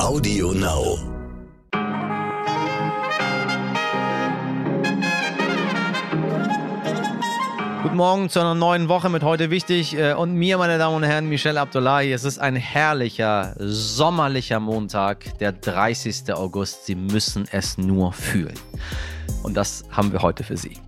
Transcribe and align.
Audio 0.00 0.52
Now. 0.52 0.98
Guten 7.82 7.96
Morgen 7.96 8.30
zu 8.30 8.40
einer 8.40 8.54
neuen 8.54 8.88
Woche 8.88 9.10
mit 9.10 9.22
heute 9.22 9.50
wichtig 9.50 9.94
äh, 9.94 10.14
und 10.14 10.32
mir, 10.32 10.56
meine 10.56 10.78
Damen 10.78 10.96
und 10.96 11.02
Herren, 11.02 11.28
Michel 11.28 11.58
Abdullahi. 11.58 12.12
Es 12.12 12.24
ist 12.24 12.38
ein 12.38 12.56
herrlicher, 12.56 13.54
sommerlicher 13.58 14.58
Montag, 14.58 15.38
der 15.38 15.52
30. 15.52 16.32
August. 16.32 16.86
Sie 16.86 16.94
müssen 16.94 17.46
es 17.52 17.76
nur 17.76 18.14
fühlen. 18.14 18.58
Und 19.42 19.54
das 19.54 19.84
haben 19.90 20.12
wir 20.12 20.22
heute 20.22 20.44
für 20.44 20.56
Sie. 20.56 20.78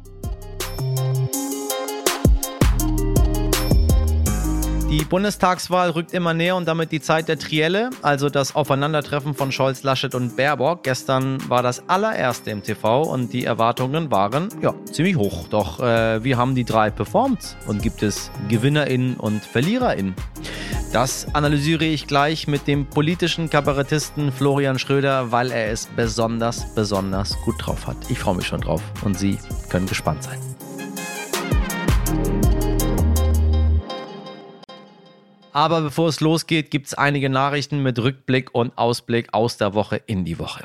Die 4.93 5.07
Bundestagswahl 5.07 5.89
rückt 5.89 6.13
immer 6.13 6.35
näher 6.35 6.55
und 6.55 6.69
damit 6.69 6.93
die 6.93 7.01
Zeit 7.01 7.27
der 7.27 7.39
Trielle, 7.39 7.89
also 8.03 8.29
das 8.29 8.55
Aufeinandertreffen 8.55 9.33
von 9.33 9.51
Scholz, 9.51 9.83
Laschet 9.85 10.15
und 10.15 10.37
Baerbock. 10.37 10.83
Gestern 10.83 11.39
war 11.49 11.63
das 11.63 11.89
allererste 11.89 12.51
im 12.51 12.63
TV 12.63 13.01
und 13.01 13.33
die 13.33 13.47
Erwartungen 13.47 14.11
waren 14.11 14.51
ja 14.61 14.75
ziemlich 14.85 15.17
hoch. 15.17 15.49
Doch 15.49 15.81
äh, 15.81 16.23
wie 16.23 16.37
haben 16.37 16.55
die 16.55 16.65
drei 16.65 16.91
performt 16.91 17.57
und 17.67 17.81
gibt 17.81 18.03
es 18.03 18.31
GewinnerInnen 18.51 19.17
und 19.17 19.43
VerliererInnen? 19.43 20.15
Das 20.93 21.27
analysiere 21.35 21.87
ich 21.87 22.07
gleich 22.07 22.47
mit 22.47 22.67
dem 22.67 22.85
politischen 22.85 23.49
Kabarettisten 23.49 24.31
Florian 24.31 24.79
Schröder, 24.79 25.33
weil 25.33 25.53
er 25.53 25.73
es 25.73 25.87
besonders, 25.87 26.67
besonders 26.75 27.41
gut 27.47 27.55
drauf 27.59 27.87
hat. 27.87 27.97
Ich 28.11 28.19
freue 28.19 28.37
mich 28.37 28.47
schon 28.47 28.61
drauf 28.61 28.83
und 29.03 29.19
Sie 29.19 29.39
können 29.71 29.87
gespannt 29.87 30.23
sein. 30.23 30.52
Aber 35.53 35.83
bevor 35.83 36.09
es 36.09 36.21
losgeht, 36.21 36.71
gibt 36.71 36.87
es 36.87 36.95
einige 36.95 37.29
Nachrichten 37.29 37.83
mit 37.83 37.99
Rückblick 37.99 38.55
und 38.55 38.77
Ausblick 38.77 39.29
aus 39.33 39.59
der 39.59 39.75
Woche 39.75 40.01
in 40.07 40.25
die 40.25 40.39
Woche. 40.39 40.65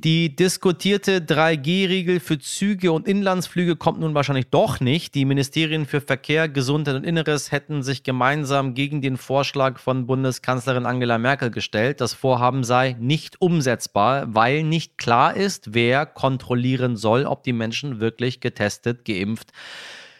Die 0.00 0.36
diskutierte 0.36 1.18
3G-Regel 1.18 2.20
für 2.20 2.38
Züge 2.38 2.92
und 2.92 3.08
Inlandsflüge 3.08 3.74
kommt 3.74 3.98
nun 3.98 4.14
wahrscheinlich 4.14 4.46
doch 4.48 4.78
nicht. 4.78 5.16
Die 5.16 5.24
Ministerien 5.24 5.86
für 5.86 6.00
Verkehr, 6.00 6.48
Gesundheit 6.48 6.94
und 6.94 7.04
Inneres 7.04 7.50
hätten 7.50 7.82
sich 7.82 8.04
gemeinsam 8.04 8.74
gegen 8.74 9.02
den 9.02 9.16
Vorschlag 9.16 9.80
von 9.80 10.06
Bundeskanzlerin 10.06 10.86
Angela 10.86 11.18
Merkel 11.18 11.50
gestellt. 11.50 12.00
Das 12.00 12.14
Vorhaben 12.14 12.62
sei 12.62 12.94
nicht 13.00 13.40
umsetzbar, 13.40 14.32
weil 14.32 14.62
nicht 14.62 14.98
klar 14.98 15.34
ist, 15.34 15.74
wer 15.74 16.06
kontrollieren 16.06 16.96
soll, 16.96 17.24
ob 17.24 17.42
die 17.42 17.52
Menschen 17.52 17.98
wirklich 17.98 18.38
getestet, 18.38 19.04
geimpft 19.04 19.52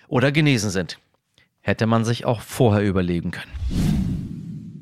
oder 0.08 0.33
genesen 0.33 0.70
sind 0.70 0.98
hätte 1.69 1.86
man 1.86 2.05
sich 2.05 2.24
auch 2.24 2.41
vorher 2.41 2.83
überlegen 2.83 3.30
können. 3.30 3.52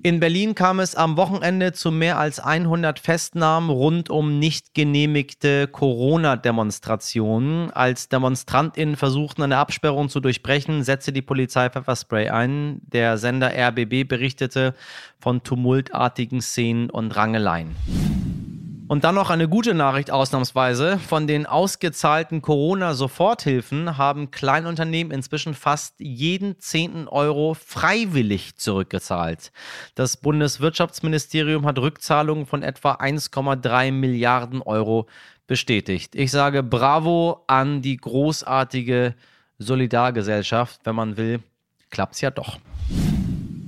In 0.07 0.21
Berlin 0.21 0.55
kam 0.55 0.79
es 0.79 0.95
am 0.95 1.17
Wochenende 1.17 1.73
zu 1.73 1.91
mehr 1.91 2.17
als 2.17 2.39
100 2.39 3.01
Festnahmen 3.01 3.71
rund 3.71 4.09
um 4.09 4.39
nicht 4.39 4.73
genehmigte 4.73 5.67
Corona-Demonstrationen. 5.67 7.73
Als 7.73 8.09
DemonstrantInnen 8.09 8.95
versuchten, 8.95 9.43
eine 9.43 9.57
Absperrung 9.57 10.09
zu 10.09 10.21
durchbrechen, 10.21 10.85
setzte 10.85 11.13
die 11.13 11.23
Polizei 11.23 11.71
Pfefferspray 11.71 12.29
ein. 12.29 12.81
Der 12.83 13.19
Sender 13.19 13.51
RBB 13.53 14.09
berichtete 14.09 14.77
von 15.19 15.43
tumultartigen 15.43 16.41
Szenen 16.41 16.89
und 16.89 17.17
Rangeleien. 17.17 17.75
Und 18.89 19.03
dann 19.03 19.17
noch 19.17 19.31
eine 19.31 19.49
gute 19.49 19.75
Nachricht 19.75 20.13
ausnahmsweise. 20.13 20.99
Von 20.99 21.27
den 21.27 21.45
ausgezahlten 21.45 22.41
Corona-Soforthilfen 22.41 23.99
haben 23.99 24.31
Kleinunternehmen 24.31 25.13
inzwischen 25.13 25.55
fast 25.55 25.99
jeden 25.99 26.61
zehnten 26.61 27.09
Euro 27.09 27.55
freiwillig 27.55 28.57
zurückgezahlt. 28.57 29.51
Das 29.97 30.17
Bundeswirtschaftsministerium 30.17 31.67
hat 31.67 31.81
Rückzahlungen 31.81 32.47
von 32.47 32.63
etwa 32.63 32.93
1,3 32.93 33.91
Milliarden 33.91 34.63
Euro 34.63 35.07
bestätigt. 35.49 36.15
Ich 36.15 36.31
sage 36.31 36.63
Bravo 36.63 37.43
an 37.49 37.83
die 37.83 37.97
großartige 37.97 39.15
Solidargesellschaft. 39.59 40.81
Wenn 40.85 40.95
man 40.95 41.17
will, 41.17 41.41
klappt 41.91 42.15
es 42.15 42.21
ja 42.21 42.31
doch. 42.31 42.59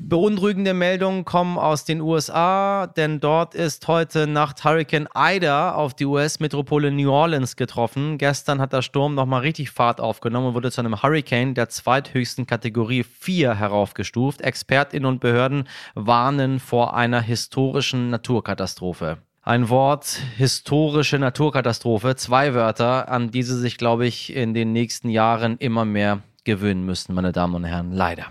Beunruhigende 0.09 0.73
Meldungen 0.73 1.27
kommen 1.27 1.59
aus 1.59 1.85
den 1.85 2.01
USA, 2.01 2.87
denn 2.87 3.21
dort 3.21 3.55
ist 3.55 3.87
heute 3.89 4.27
Nacht 4.27 4.65
Hurricane 4.65 5.07
Ida 5.15 5.75
auf 5.75 5.93
die 5.93 6.07
US-Metropole 6.07 6.91
New 6.91 7.11
Orleans 7.11 7.57
getroffen. 7.57 8.17
Gestern 8.17 8.59
hat 8.59 8.73
der 8.73 8.81
Sturm 8.81 9.15
nochmal 9.15 9.43
richtig 9.43 9.71
Fahrt 9.71 10.01
aufgenommen 10.01 10.47
und 10.47 10.55
wurde 10.55 10.71
zu 10.71 10.81
einem 10.81 11.03
Hurricane 11.03 11.53
der 11.53 11.69
zweithöchsten 11.69 12.47
Kategorie 12.47 13.03
4 13.03 13.57
heraufgestuft. 13.57 14.41
Expertinnen 14.41 15.05
und 15.05 15.21
Behörden 15.21 15.69
warnen 15.95 16.59
vor 16.59 16.97
einer 16.97 17.21
historischen 17.21 18.09
Naturkatastrophe. 18.09 19.19
Ein 19.43 19.69
Wort, 19.69 20.23
historische 20.39 21.19
Naturkatastrophe, 21.19 22.17
zwei 22.17 22.55
Wörter, 22.55 23.11
an 23.11 23.31
die 23.31 23.43
Sie 23.43 23.59
sich, 23.59 23.77
glaube 23.77 24.07
ich, 24.07 24.35
in 24.35 24.55
den 24.55 24.73
nächsten 24.73 25.11
Jahren 25.11 25.59
immer 25.59 25.85
mehr 25.85 26.21
gewöhnen 26.45 26.87
müssen, 26.87 27.15
meine 27.15 27.33
Damen 27.33 27.57
und 27.57 27.65
Herren. 27.65 27.93
Leider. 27.93 28.25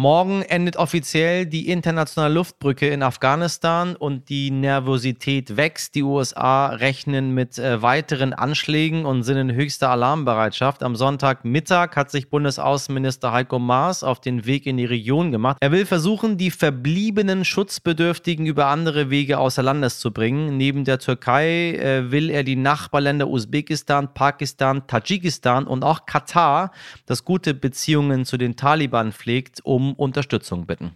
Morgen 0.00 0.40
endet 0.40 0.78
offiziell 0.78 1.44
die 1.44 1.68
internationale 1.68 2.32
Luftbrücke 2.32 2.88
in 2.88 3.02
Afghanistan 3.02 3.96
und 3.96 4.30
die 4.30 4.50
Nervosität 4.50 5.58
wächst. 5.58 5.94
Die 5.94 6.02
USA 6.02 6.68
rechnen 6.68 7.34
mit 7.34 7.58
äh, 7.58 7.82
weiteren 7.82 8.32
Anschlägen 8.32 9.04
und 9.04 9.24
sind 9.24 9.36
in 9.36 9.52
höchster 9.52 9.90
Alarmbereitschaft. 9.90 10.82
Am 10.82 10.96
Sonntagmittag 10.96 11.96
hat 11.96 12.10
sich 12.10 12.30
Bundesaußenminister 12.30 13.30
Heiko 13.30 13.58
Maas 13.58 14.02
auf 14.02 14.22
den 14.22 14.46
Weg 14.46 14.64
in 14.64 14.78
die 14.78 14.86
Region 14.86 15.32
gemacht. 15.32 15.58
Er 15.60 15.70
will 15.70 15.84
versuchen, 15.84 16.38
die 16.38 16.50
verbliebenen 16.50 17.44
Schutzbedürftigen 17.44 18.46
über 18.46 18.68
andere 18.68 19.10
Wege 19.10 19.36
außer 19.36 19.62
Landes 19.62 19.98
zu 19.98 20.12
bringen. 20.14 20.56
Neben 20.56 20.84
der 20.84 20.98
Türkei 20.98 21.74
äh, 21.74 22.10
will 22.10 22.30
er 22.30 22.42
die 22.42 22.56
Nachbarländer 22.56 23.28
Usbekistan, 23.28 24.14
Pakistan, 24.14 24.86
Tadschikistan 24.86 25.66
und 25.66 25.84
auch 25.84 26.06
Katar, 26.06 26.70
das 27.04 27.26
gute 27.26 27.52
Beziehungen 27.52 28.24
zu 28.24 28.38
den 28.38 28.56
Taliban 28.56 29.12
pflegt, 29.12 29.60
um 29.62 29.89
Unterstützung 29.94 30.66
bitten. 30.66 30.92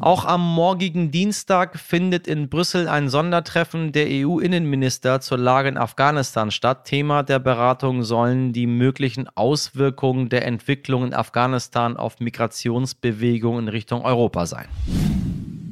Auch 0.00 0.24
am 0.24 0.40
morgigen 0.54 1.10
Dienstag 1.10 1.76
findet 1.76 2.28
in 2.28 2.48
Brüssel 2.48 2.86
ein 2.86 3.08
Sondertreffen 3.08 3.90
der 3.90 4.06
EU-Innenminister 4.08 5.20
zur 5.20 5.38
Lage 5.38 5.68
in 5.68 5.76
Afghanistan 5.76 6.52
statt. 6.52 6.84
Thema 6.84 7.24
der 7.24 7.40
Beratung 7.40 8.04
sollen 8.04 8.52
die 8.52 8.68
möglichen 8.68 9.28
Auswirkungen 9.34 10.28
der 10.28 10.46
Entwicklung 10.46 11.04
in 11.04 11.14
Afghanistan 11.14 11.96
auf 11.96 12.20
Migrationsbewegungen 12.20 13.64
in 13.64 13.68
Richtung 13.68 14.02
Europa 14.02 14.46
sein. 14.46 14.68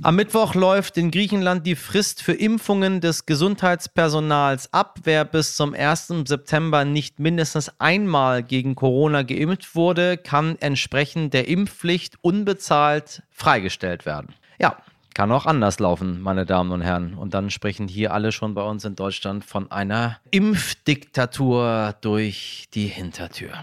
Am 0.07 0.15
Mittwoch 0.15 0.55
läuft 0.55 0.99
in 0.99 1.11
Griechenland 1.11 1.67
die 1.67 1.75
Frist 1.75 2.23
für 2.23 2.35
Impfungen 2.35 3.01
des 3.01 3.27
Gesundheitspersonals 3.27 4.73
ab. 4.73 5.01
Wer 5.03 5.25
bis 5.25 5.57
zum 5.57 5.75
1. 5.75 6.13
September 6.27 6.85
nicht 6.85 7.19
mindestens 7.19 7.73
einmal 7.81 8.45
gegen 8.45 8.77
Corona 8.77 9.23
geimpft 9.23 9.75
wurde, 9.75 10.17
kann 10.17 10.59
entsprechend 10.61 11.35
der 11.35 11.49
Impfpflicht 11.49 12.19
unbezahlt 12.23 13.25
freigestellt 13.33 14.07
werden. 14.07 14.37
Ja, 14.61 14.77
kann 15.13 15.33
auch 15.33 15.45
anders 15.45 15.81
laufen, 15.81 16.21
meine 16.21 16.47
Damen 16.47 16.71
und 16.71 16.83
Herren. 16.83 17.15
Und 17.15 17.35
dann 17.35 17.51
sprechen 17.51 17.89
hier 17.89 18.15
alle 18.15 18.31
schon 18.31 18.55
bei 18.55 18.63
uns 18.63 18.85
in 18.85 18.95
Deutschland 18.95 19.45
von 19.45 19.73
einer 19.73 20.21
Impfdiktatur 20.31 21.97
durch 22.01 22.69
die 22.75 22.87
Hintertür. 22.87 23.55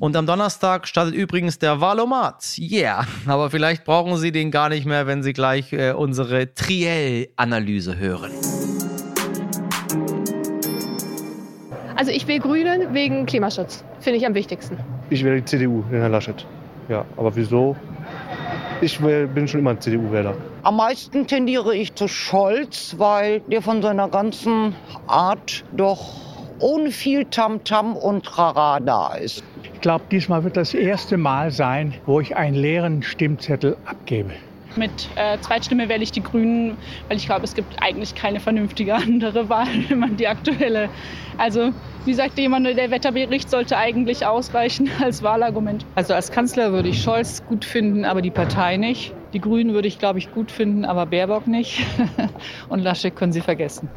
Und 0.00 0.16
am 0.16 0.24
Donnerstag 0.24 0.88
startet 0.88 1.14
übrigens 1.14 1.58
der 1.58 1.82
Valomat. 1.82 2.56
Yeah, 2.58 3.04
aber 3.26 3.50
vielleicht 3.50 3.84
brauchen 3.84 4.16
Sie 4.16 4.32
den 4.32 4.50
gar 4.50 4.70
nicht 4.70 4.86
mehr, 4.86 5.06
wenn 5.06 5.22
Sie 5.22 5.34
gleich 5.34 5.74
äh, 5.74 5.92
unsere 5.92 6.54
Triell-Analyse 6.54 7.98
hören. 7.98 8.30
Also 11.96 12.12
ich 12.12 12.26
will 12.26 12.38
Grünen 12.38 12.94
wegen 12.94 13.26
Klimaschutz. 13.26 13.84
Finde 14.00 14.18
ich 14.18 14.24
am 14.24 14.34
wichtigsten. 14.34 14.78
Ich 15.10 15.22
wähle 15.22 15.36
die 15.36 15.44
CDU, 15.44 15.82
den 15.92 16.00
Herrn 16.00 16.12
Laschet. 16.12 16.46
Ja, 16.88 17.04
aber 17.18 17.36
wieso? 17.36 17.76
Ich 18.80 18.98
bin 19.00 19.46
schon 19.46 19.60
immer 19.60 19.72
ein 19.72 19.80
CDU-Wähler. 19.82 20.34
Am 20.62 20.76
meisten 20.76 21.26
tendiere 21.26 21.76
ich 21.76 21.94
zu 21.94 22.08
Scholz, 22.08 22.94
weil 22.96 23.40
der 23.40 23.60
von 23.60 23.82
seiner 23.82 24.08
ganzen 24.08 24.74
Art 25.06 25.62
doch 25.76 26.30
ohne 26.58 26.90
viel 26.90 27.26
Tamtam 27.26 27.92
-Tam 27.92 27.98
und 27.98 28.24
Trara 28.24 28.80
da 28.80 29.12
ist. 29.14 29.44
Ich 29.80 29.82
glaube, 29.82 30.04
diesmal 30.10 30.44
wird 30.44 30.58
das 30.58 30.74
erste 30.74 31.16
Mal 31.16 31.50
sein, 31.50 31.94
wo 32.04 32.20
ich 32.20 32.36
einen 32.36 32.54
leeren 32.54 33.02
Stimmzettel 33.02 33.78
abgebe. 33.86 34.28
Mit 34.76 34.90
äh, 35.16 35.38
Zweitstimme 35.40 35.88
wähle 35.88 36.02
ich 36.02 36.12
die 36.12 36.22
Grünen, 36.22 36.76
weil 37.08 37.16
ich 37.16 37.24
glaube, 37.24 37.44
es 37.44 37.54
gibt 37.54 37.82
eigentlich 37.82 38.14
keine 38.14 38.40
vernünftige 38.40 38.94
andere 38.94 39.48
Wahl, 39.48 39.68
wenn 39.88 40.00
man 40.00 40.18
die 40.18 40.28
aktuelle. 40.28 40.90
Also, 41.38 41.72
wie 42.04 42.12
sagt 42.12 42.38
jemand, 42.38 42.66
der 42.66 42.90
Wetterbericht 42.90 43.48
sollte 43.48 43.78
eigentlich 43.78 44.26
ausreichen 44.26 44.90
als 45.02 45.22
Wahlargument. 45.22 45.86
Also 45.94 46.12
als 46.12 46.30
Kanzler 46.30 46.72
würde 46.72 46.90
ich 46.90 47.02
Scholz 47.02 47.42
gut 47.46 47.64
finden, 47.64 48.04
aber 48.04 48.20
die 48.20 48.30
Partei 48.30 48.76
nicht. 48.76 49.14
Die 49.32 49.40
Grünen 49.40 49.72
würde 49.72 49.88
ich, 49.88 49.98
glaube 49.98 50.18
ich, 50.18 50.30
gut 50.30 50.50
finden, 50.52 50.84
aber 50.84 51.06
Baerbock 51.06 51.46
nicht. 51.46 51.86
Und 52.68 52.80
Laschet 52.80 53.16
können 53.16 53.32
Sie 53.32 53.40
vergessen. 53.40 53.88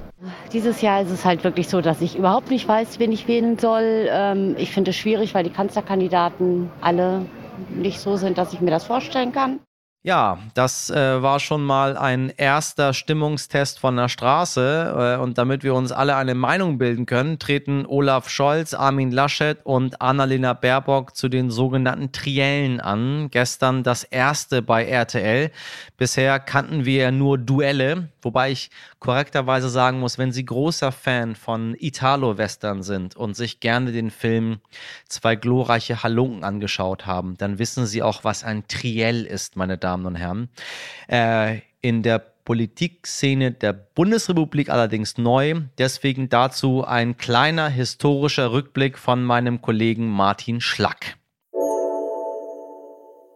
Dieses 0.52 0.82
Jahr 0.82 1.02
ist 1.02 1.12
es 1.12 1.26
halt 1.26 1.44
wirklich 1.44 1.68
so, 1.68 1.82
dass 1.82 2.02
ich 2.02 2.18
überhaupt 2.18 2.50
nicht 2.50 2.68
weiß, 2.68 3.00
wen 3.00 3.12
ich 3.12 3.28
wählen 3.28 3.58
soll. 3.58 4.08
Ähm, 4.10 4.56
ich 4.58 4.72
finde 4.72 4.92
es 4.92 4.98
schwierig, 4.98 5.34
weil 5.34 5.44
die 5.44 5.50
Kanzlerkandidaten 5.50 6.70
alle 6.82 7.26
nicht 7.70 8.00
so 8.00 8.18
sind, 8.18 8.38
dass 8.38 8.54
ich 8.54 8.62
mir 8.62 8.72
das 8.72 8.86
vorstellen 8.86 9.32
kann. 9.32 9.60
Ja, 10.06 10.38
das 10.54 10.90
äh, 10.90 11.22
war 11.22 11.40
schon 11.40 11.64
mal 11.64 11.96
ein 11.96 12.30
erster 12.36 12.94
Stimmungstest 12.94 13.80
von 13.80 13.96
der 13.96 14.10
Straße. 14.10 15.16
Äh, 15.18 15.22
und 15.22 15.38
damit 15.38 15.64
wir 15.64 15.74
uns 15.76 15.94
alle 15.94 16.18
eine 16.18 16.36
Meinung 16.36 16.78
bilden 16.78 17.06
können, 17.06 17.40
treten 17.40 17.86
Olaf 17.86 18.28
Scholz, 18.28 18.74
Armin 18.74 19.12
Laschet 19.12 19.60
und 19.64 20.02
Annalena 20.02 20.52
Baerbock 20.52 21.16
zu 21.16 21.30
den 21.30 21.50
sogenannten 21.50 22.12
Triellen 22.12 22.82
an. 22.82 23.30
Gestern 23.32 23.84
das 23.84 24.04
erste 24.04 24.62
bei 24.62 24.84
RTL. 24.84 25.52
Bisher 25.96 26.38
kannten 26.38 26.84
wir 26.84 27.12
nur 27.12 27.38
Duelle, 27.38 28.10
wobei 28.22 28.52
ich 28.52 28.72
korrekterweise 29.04 29.70
sagen 29.70 30.00
muss, 30.00 30.18
wenn 30.18 30.32
Sie 30.32 30.46
großer 30.46 30.92
Fan 30.92 31.36
von 31.36 31.76
Italo-Western 31.78 32.82
sind 32.82 33.16
und 33.16 33.36
sich 33.36 33.60
gerne 33.60 33.92
den 33.92 34.10
Film 34.10 34.60
Zwei 35.08 35.36
glorreiche 35.36 36.02
Halunken 36.02 36.44
angeschaut 36.44 37.06
haben, 37.06 37.38
dann 37.38 37.60
wissen 37.60 37.86
Sie 37.86 38.02
auch, 38.02 38.24
was 38.24 38.44
ein 38.44 38.68
Triell 38.68 39.26
ist, 39.26 39.56
meine 39.56 39.78
Damen 39.78 40.06
und 40.06 40.16
Herren. 40.16 40.50
Äh, 41.08 41.60
in 41.82 42.02
der 42.02 42.20
Politikszene 42.46 43.52
der 43.52 43.74
Bundesrepublik 43.74 44.70
allerdings 44.70 45.18
neu. 45.18 45.62
Deswegen 45.78 46.30
dazu 46.30 46.84
ein 46.86 47.18
kleiner 47.18 47.70
historischer 47.70 48.52
Rückblick 48.52 48.98
von 48.98 49.24
meinem 49.24 49.62
Kollegen 49.62 50.08
Martin 50.08 50.62
Schlack. 50.62 51.18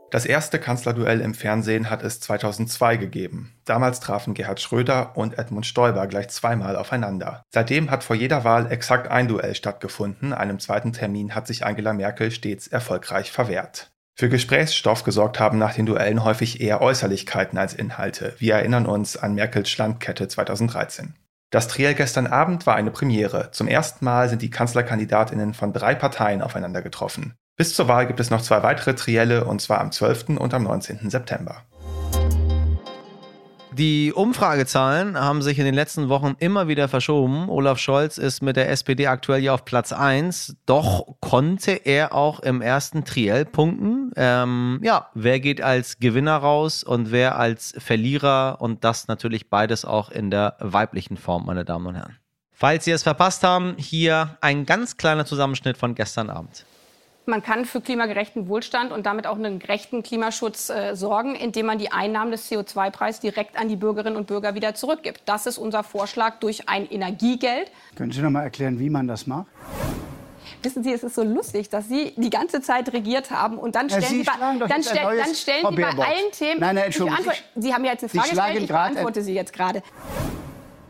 Das 0.10 0.26
erste 0.26 0.58
Kanzlerduell 0.58 1.20
im 1.20 1.34
Fernsehen 1.34 1.90
hat 1.90 2.02
es 2.02 2.22
2002 2.22 2.96
gegeben. 2.96 3.54
Damals 3.66 4.00
trafen 4.00 4.34
Gerhard 4.34 4.62
Schröder 4.62 5.18
und 5.18 5.38
Edmund 5.38 5.66
Stoiber 5.66 6.08
gleich 6.08 6.30
zweimal 6.30 6.78
aufeinander. 6.78 7.44
Seitdem 7.54 7.92
hat 7.92 8.06
vor 8.06 8.16
jeder 8.16 8.46
Wahl 8.46 8.72
exakt 8.72 9.12
ein 9.12 9.28
Duell 9.28 9.54
stattgefunden. 9.54 10.32
Einem 10.32 10.60
zweiten 10.60 10.94
Termin 10.94 11.36
hat 11.36 11.46
sich 11.46 11.66
Angela 11.66 11.92
Merkel 11.92 12.32
stets 12.32 12.68
erfolgreich 12.68 13.32
verwehrt. 13.34 13.92
Für 14.16 14.30
Gesprächsstoff 14.30 15.04
gesorgt 15.04 15.42
haben 15.42 15.58
nach 15.58 15.76
den 15.76 15.86
Duellen 15.86 16.24
häufig 16.24 16.62
eher 16.62 16.82
Äußerlichkeiten 16.82 17.60
als 17.60 17.74
Inhalte. 17.74 18.34
Wir 18.40 18.56
erinnern 18.56 18.86
uns 18.86 19.18
an 19.18 19.36
Merkels 19.36 19.70
Schlandkette 19.70 20.30
2013. 20.30 21.16
Das 21.50 21.68
Triell 21.68 21.94
gestern 21.96 22.28
Abend 22.28 22.66
war 22.66 22.76
eine 22.76 22.92
Premiere. 22.92 23.52
Zum 23.52 23.68
ersten 23.68 24.06
Mal 24.06 24.30
sind 24.30 24.42
die 24.42 24.50
Kanzlerkandidatinnen 24.50 25.54
von 25.54 25.72
drei 25.72 25.96
Parteien 25.96 26.42
aufeinander 26.42 26.82
getroffen. 26.82 27.36
Bis 27.58 27.74
zur 27.74 27.88
Wahl 27.88 28.06
gibt 28.06 28.20
es 28.20 28.30
noch 28.30 28.44
zwei 28.44 28.62
weitere 28.62 28.94
Trielle, 28.94 29.44
und 29.46 29.60
zwar 29.62 29.82
am 29.82 29.92
12. 29.92 30.38
und 30.38 30.54
am 30.54 30.62
19. 30.62 31.10
September. 31.10 31.64
Die 33.72 34.14
Umfragezahlen 34.14 35.20
haben 35.20 35.42
sich 35.42 35.58
in 35.58 35.66
den 35.66 35.74
letzten 35.74 36.08
Wochen 36.08 36.36
immer 36.38 36.68
wieder 36.68 36.88
verschoben. 36.88 37.50
Olaf 37.50 37.80
Scholz 37.80 38.20
ist 38.20 38.44
mit 38.44 38.58
der 38.58 38.70
SPD 38.70 39.08
aktuell 39.08 39.42
ja 39.42 39.56
auf 39.56 39.66
Platz 39.66 39.92
1. 39.92 40.56
Doch 40.68 41.16
konnte 41.20 41.72
er 41.72 42.14
auch 42.14 42.42
im 42.42 42.62
ersten 42.62 43.06
Triell 43.06 43.46
punkten. 43.46 44.12
Ähm, 44.16 44.80
ja, 44.84 45.10
wer 45.16 45.40
geht 45.40 45.60
als 45.60 45.98
Gewinner 45.98 46.38
raus 46.38 46.84
und 46.84 47.12
wer 47.12 47.40
als 47.40 47.74
Verlierer? 47.80 48.58
Und 48.62 48.84
das 48.84 49.08
natürlich 49.08 49.50
beides 49.50 49.84
auch 49.84 50.12
in 50.12 50.30
der 50.30 50.58
weiblichen 50.60 51.18
Form, 51.18 51.48
meine 51.48 51.66
Damen 51.66 51.88
und 51.88 51.96
Herren. 51.96 52.18
Falls 52.52 52.86
Sie 52.86 52.92
es 52.92 53.02
verpasst 53.02 53.44
haben, 53.44 53.76
hier 53.78 54.38
ein 54.42 54.68
ganz 54.68 54.98
kleiner 54.98 55.26
Zusammenschnitt 55.26 55.78
von 55.78 55.96
gestern 55.96 56.30
Abend. 56.30 56.66
Man 57.30 57.44
kann 57.44 57.66
für 57.66 57.82
klimagerechten 57.82 58.48
Wohlstand 58.48 58.94
und 58.94 59.06
damit 59.06 59.28
auch 59.28 59.36
einen 59.36 59.60
gerechten 59.60 60.02
Klimaschutz 60.02 60.70
äh, 60.70 60.96
sorgen, 60.96 61.36
indem 61.36 61.66
man 61.66 61.78
die 61.78 61.92
Einnahmen 61.92 62.32
des 62.32 62.50
CO2-Preises 62.50 63.20
direkt 63.20 63.60
an 63.60 63.68
die 63.68 63.76
Bürgerinnen 63.76 64.16
und 64.16 64.28
Bürger 64.28 64.56
wieder 64.56 64.76
zurückgibt. 64.76 65.24
Das 65.26 65.46
ist 65.46 65.58
unser 65.58 65.84
Vorschlag 65.84 66.40
durch 66.40 66.70
ein 66.70 66.90
Energiegeld. 66.90 67.70
Können 67.96 68.14
Sie 68.14 68.22
noch 68.22 68.30
mal 68.30 68.44
erklären, 68.44 68.80
wie 68.80 68.90
man 68.90 69.10
das 69.10 69.28
macht? 69.28 69.48
Wissen 70.64 70.86
Sie, 70.86 70.94
es 70.94 71.04
ist 71.04 71.16
so 71.16 71.24
lustig, 71.24 71.68
dass 71.68 71.90
Sie 71.90 72.14
die 72.16 72.30
ganze 72.30 72.62
Zeit 72.62 72.94
regiert 72.94 73.30
haben 73.30 73.58
und 73.58 73.76
dann 73.76 73.90
stellen 73.90 74.04
ja, 74.04 74.10
Sie, 74.10 74.20
Sie, 74.20 74.24
bei, 74.24 74.66
dann 74.66 74.84
stell, 74.84 75.18
dann 75.18 75.36
stellen 75.36 75.66
Sie 75.70 75.76
bei 75.76 75.88
allen 75.90 76.32
Themen. 76.32 76.62
Nein, 76.62 76.76
nein, 76.76 76.86
Entschuldigung. 76.86 77.26
Sie 77.58 77.74
haben 77.74 77.84
ja 77.84 77.92
jetzt 77.92 78.04
eine 78.04 78.10
Frage 78.10 78.30
gestellt, 78.30 78.62
ich 78.62 78.68
beantworte 78.68 79.22
Sie 79.22 79.34
jetzt 79.34 79.52
gerade. 79.52 79.84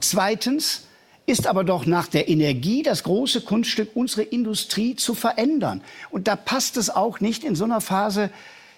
Zweitens, 0.01 0.86
ist 1.27 1.45
aber 1.45 1.63
doch 1.63 1.85
nach 1.85 2.07
der 2.07 2.29
Energie 2.29 2.81
das 2.81 3.03
große 3.03 3.41
Kunststück, 3.41 3.91
unsere 3.94 4.24
Industrie 4.24 4.95
zu 4.95 5.13
verändern. 5.13 5.83
Und 6.09 6.27
da 6.27 6.35
passt 6.35 6.77
es 6.77 6.89
auch 6.89 7.19
nicht 7.19 7.44
in 7.44 7.53
so 7.53 7.65
einer 7.65 7.81
Phase, 7.81 8.31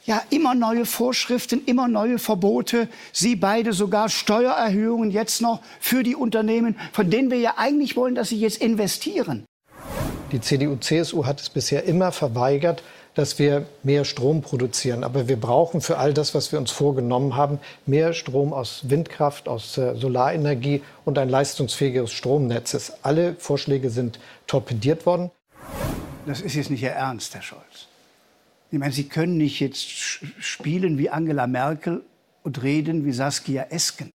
ja, 0.05 0.23
immer 0.31 0.55
neue 0.55 0.85
Vorschriften, 0.85 1.61
immer 1.65 1.87
neue 1.87 2.17
Verbote. 2.17 2.89
Sie 3.13 3.35
beide 3.35 3.73
sogar 3.73 4.09
Steuererhöhungen 4.09 5.11
jetzt 5.11 5.41
noch 5.41 5.61
für 5.79 6.01
die 6.01 6.15
Unternehmen, 6.15 6.75
von 6.91 7.11
denen 7.11 7.29
wir 7.29 7.37
ja 7.37 7.53
eigentlich 7.57 7.95
wollen, 7.95 8.15
dass 8.15 8.29
sie 8.29 8.39
jetzt 8.39 8.57
investieren. 8.61 9.45
Die 10.31 10.41
CDU-CSU 10.41 11.25
hat 11.25 11.41
es 11.41 11.49
bisher 11.49 11.83
immer 11.83 12.11
verweigert, 12.11 12.81
dass 13.19 13.37
wir 13.37 13.65
mehr 13.83 14.05
Strom 14.05 14.41
produzieren. 14.41 15.03
Aber 15.03 15.27
wir 15.27 15.35
brauchen 15.35 15.81
für 15.81 15.97
all 15.97 16.13
das, 16.13 16.33
was 16.33 16.53
wir 16.53 16.59
uns 16.59 16.71
vorgenommen 16.71 17.35
haben, 17.35 17.59
mehr 17.85 18.13
Strom 18.13 18.53
aus 18.53 18.89
Windkraft, 18.89 19.49
aus 19.49 19.77
äh, 19.77 19.93
Solarenergie 19.97 20.81
und 21.03 21.17
ein 21.17 21.27
leistungsfähigeres 21.27 22.13
Stromnetz. 22.13 22.93
Alle 23.03 23.35
Vorschläge 23.35 23.89
sind 23.89 24.21
torpediert 24.47 25.05
worden. 25.05 25.31
Das 26.25 26.39
ist 26.39 26.55
jetzt 26.55 26.69
nicht 26.69 26.81
Ihr 26.81 26.91
Ernst, 26.91 27.35
Herr 27.35 27.41
Scholz. 27.41 27.87
Ich 28.71 28.79
meine, 28.79 28.93
Sie 28.93 29.09
können 29.09 29.35
nicht 29.35 29.59
jetzt 29.59 29.85
spielen 29.89 30.97
wie 30.97 31.09
Angela 31.09 31.45
Merkel 31.45 32.05
und 32.43 32.63
reden 32.63 33.03
wie 33.03 33.11
Saskia 33.11 33.63
Esken. 33.69 34.11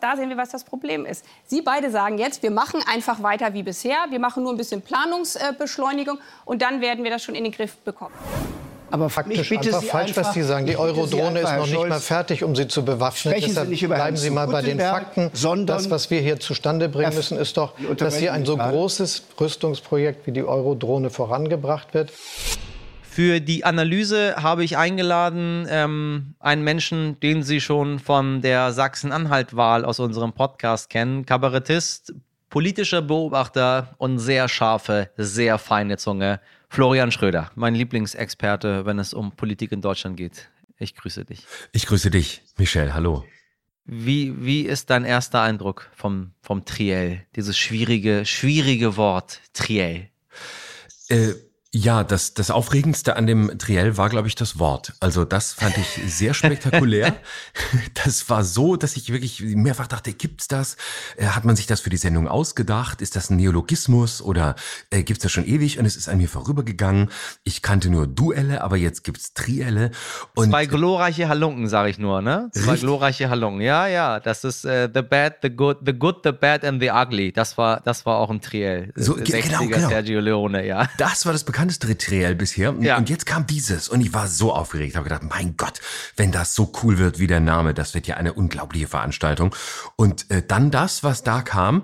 Da 0.00 0.16
sehen 0.16 0.28
wir, 0.28 0.36
was 0.36 0.50
das 0.50 0.64
Problem 0.64 1.04
ist. 1.06 1.24
Sie 1.46 1.62
beide 1.62 1.90
sagen 1.90 2.18
jetzt, 2.18 2.42
wir 2.42 2.50
machen 2.50 2.82
einfach 2.90 3.22
weiter 3.22 3.52
wie 3.54 3.62
bisher. 3.62 3.96
Wir 4.10 4.18
machen 4.18 4.42
nur 4.42 4.52
ein 4.52 4.56
bisschen 4.56 4.82
Planungsbeschleunigung 4.82 6.18
und 6.44 6.62
dann 6.62 6.80
werden 6.80 7.04
wir 7.04 7.10
das 7.10 7.22
schon 7.22 7.34
in 7.34 7.44
den 7.44 7.52
Griff 7.52 7.76
bekommen. 7.78 8.14
Aber 8.90 9.08
faktisch 9.08 9.52
einfach 9.52 9.80
Sie 9.80 9.86
falsch, 9.86 10.08
einfach, 10.10 10.28
was 10.28 10.34
Sie 10.34 10.42
sagen. 10.42 10.66
Die 10.66 10.76
Euro-Drohne 10.76 11.40
ist 11.40 11.56
noch 11.56 11.66
nicht 11.66 11.88
mal 11.88 12.00
fertig, 12.00 12.42
um 12.42 12.56
sie 12.56 12.66
zu 12.66 12.84
bewaffnen. 12.84 13.34
Sprechen 13.34 13.50
Deshalb 13.50 13.66
Sie 13.66 13.70
nicht 13.70 13.82
über 13.82 13.94
bleiben 13.94 14.16
Sie 14.16 14.30
mal 14.30 14.48
bei 14.48 14.62
den 14.62 14.80
Fakten. 14.80 15.30
Das, 15.66 15.90
was 15.90 16.10
wir 16.10 16.20
hier 16.20 16.40
zustande 16.40 16.88
bringen 16.88 17.14
müssen, 17.14 17.38
ist 17.38 17.56
doch, 17.56 17.74
dass 17.96 18.16
hier 18.16 18.32
ein 18.32 18.44
so 18.44 18.56
großes 18.56 19.22
Rüstungsprojekt 19.40 20.26
wie 20.26 20.32
die 20.32 20.42
Euro-Drohne 20.42 21.10
vorangebracht 21.10 21.94
wird. 21.94 22.10
Für 23.20 23.38
die 23.38 23.66
Analyse 23.66 24.36
habe 24.36 24.64
ich 24.64 24.78
eingeladen 24.78 25.66
ähm, 25.68 26.36
einen 26.38 26.64
Menschen, 26.64 27.20
den 27.20 27.42
Sie 27.42 27.60
schon 27.60 27.98
von 27.98 28.40
der 28.40 28.72
Sachsen-Anhalt-Wahl 28.72 29.84
aus 29.84 30.00
unserem 30.00 30.32
Podcast 30.32 30.88
kennen. 30.88 31.26
Kabarettist, 31.26 32.14
politischer 32.48 33.02
Beobachter 33.02 33.94
und 33.98 34.18
sehr 34.20 34.48
scharfe, 34.48 35.10
sehr 35.18 35.58
feine 35.58 35.98
Zunge. 35.98 36.40
Florian 36.70 37.12
Schröder, 37.12 37.50
mein 37.56 37.74
Lieblingsexperte, 37.74 38.86
wenn 38.86 38.98
es 38.98 39.12
um 39.12 39.32
Politik 39.32 39.72
in 39.72 39.82
Deutschland 39.82 40.16
geht. 40.16 40.48
Ich 40.78 40.96
grüße 40.96 41.26
dich. 41.26 41.46
Ich 41.72 41.84
grüße 41.84 42.10
dich, 42.10 42.40
Michelle. 42.56 42.94
Hallo. 42.94 43.26
Wie, 43.84 44.32
wie 44.42 44.62
ist 44.62 44.88
dein 44.88 45.04
erster 45.04 45.42
Eindruck 45.42 45.90
vom, 45.94 46.32
vom 46.40 46.64
Triell? 46.64 47.26
Dieses 47.36 47.58
schwierige, 47.58 48.24
schwierige 48.24 48.96
Wort, 48.96 49.42
Triell. 49.52 50.08
Äh, 51.10 51.34
ja, 51.72 52.02
das, 52.02 52.34
das 52.34 52.50
Aufregendste 52.50 53.14
an 53.14 53.28
dem 53.28 53.56
Triell 53.58 53.96
war, 53.96 54.08
glaube 54.08 54.26
ich, 54.26 54.34
das 54.34 54.58
Wort. 54.58 54.92
Also 54.98 55.24
das 55.24 55.52
fand 55.52 55.78
ich 55.78 56.00
sehr 56.12 56.34
spektakulär. 56.34 57.14
das 58.04 58.28
war 58.28 58.42
so, 58.42 58.74
dass 58.74 58.96
ich 58.96 59.12
wirklich 59.12 59.40
mehrfach 59.40 59.86
dachte, 59.86 60.12
gibt's 60.12 60.48
das? 60.48 60.76
Äh, 61.16 61.26
hat 61.26 61.44
man 61.44 61.54
sich 61.54 61.68
das 61.68 61.78
für 61.80 61.90
die 61.90 61.96
Sendung 61.96 62.26
ausgedacht? 62.26 63.00
Ist 63.00 63.14
das 63.14 63.30
ein 63.30 63.36
Neologismus 63.36 64.20
oder 64.20 64.56
äh, 64.90 65.04
gibt's 65.04 65.22
das 65.22 65.30
schon 65.30 65.46
ewig? 65.46 65.78
Und 65.78 65.86
es 65.86 65.94
ist 65.94 66.08
an 66.08 66.18
mir 66.18 66.28
vorübergegangen. 66.28 67.08
Ich 67.44 67.62
kannte 67.62 67.88
nur 67.88 68.08
Duelle, 68.08 68.62
aber 68.64 68.76
jetzt 68.76 69.04
gibt's 69.04 69.32
Trielle. 69.32 69.92
Und 70.34 70.50
Zwei 70.50 70.66
glorreiche 70.66 71.28
Halunken, 71.28 71.68
sage 71.68 71.90
ich 71.90 71.98
nur, 71.98 72.20
ne? 72.20 72.50
Zwei 72.52 72.62
richtig? 72.62 72.80
glorreiche 72.80 73.30
Halunken. 73.30 73.60
Ja, 73.60 73.86
ja, 73.86 74.18
das 74.18 74.42
ist 74.42 74.64
äh, 74.64 74.88
The 74.92 75.02
Bad, 75.02 75.36
The 75.42 75.50
Good, 75.50 75.78
The 75.86 75.92
Good, 75.92 76.22
The 76.24 76.32
Bad 76.32 76.64
and 76.64 76.82
The 76.82 76.90
Ugly. 76.90 77.30
Das 77.30 77.56
war, 77.56 77.80
das 77.80 78.04
war 78.06 78.16
auch 78.16 78.30
ein 78.30 78.40
Triell. 78.40 78.92
So, 78.96 79.14
60er 79.14 79.42
genau, 79.42 79.66
genau. 79.66 79.88
Sergio 79.88 80.18
Leone, 80.18 80.66
ja. 80.66 80.88
Das 80.98 81.24
war 81.26 81.32
das 81.32 81.44
bekannte 81.44 81.59
bekannteste 81.60 81.98
Triell 81.98 82.34
bisher. 82.34 82.74
Ja. 82.80 82.96
Und 82.96 83.10
jetzt 83.10 83.26
kam 83.26 83.46
dieses 83.46 83.88
und 83.88 84.00
ich 84.00 84.14
war 84.14 84.28
so 84.28 84.52
aufgeregt, 84.52 84.96
habe 84.96 85.04
gedacht, 85.04 85.24
mein 85.28 85.58
Gott, 85.58 85.80
wenn 86.16 86.32
das 86.32 86.54
so 86.54 86.72
cool 86.82 86.96
wird 86.96 87.18
wie 87.18 87.26
der 87.26 87.40
Name, 87.40 87.74
das 87.74 87.92
wird 87.92 88.06
ja 88.06 88.16
eine 88.16 88.32
unglaubliche 88.32 88.88
Veranstaltung. 88.88 89.54
Und 89.96 90.30
äh, 90.30 90.42
dann 90.46 90.70
das, 90.70 91.04
was 91.04 91.22
da 91.22 91.42
kam, 91.42 91.82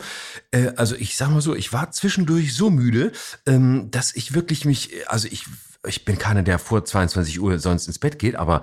äh, 0.50 0.68
also 0.76 0.94
ich 0.96 1.16
sag 1.16 1.28
mal 1.28 1.42
so, 1.42 1.54
ich 1.54 1.74
war 1.74 1.90
zwischendurch 1.90 2.54
so 2.54 2.70
müde, 2.70 3.12
ähm, 3.44 3.90
dass 3.90 4.16
ich 4.16 4.32
wirklich 4.32 4.64
mich, 4.64 4.92
also 5.08 5.28
ich, 5.30 5.44
ich 5.86 6.06
bin 6.06 6.16
keiner, 6.16 6.42
der 6.42 6.58
vor 6.58 6.82
22 6.82 7.38
Uhr 7.38 7.58
sonst 7.58 7.86
ins 7.86 7.98
Bett 7.98 8.18
geht, 8.18 8.36
aber 8.36 8.62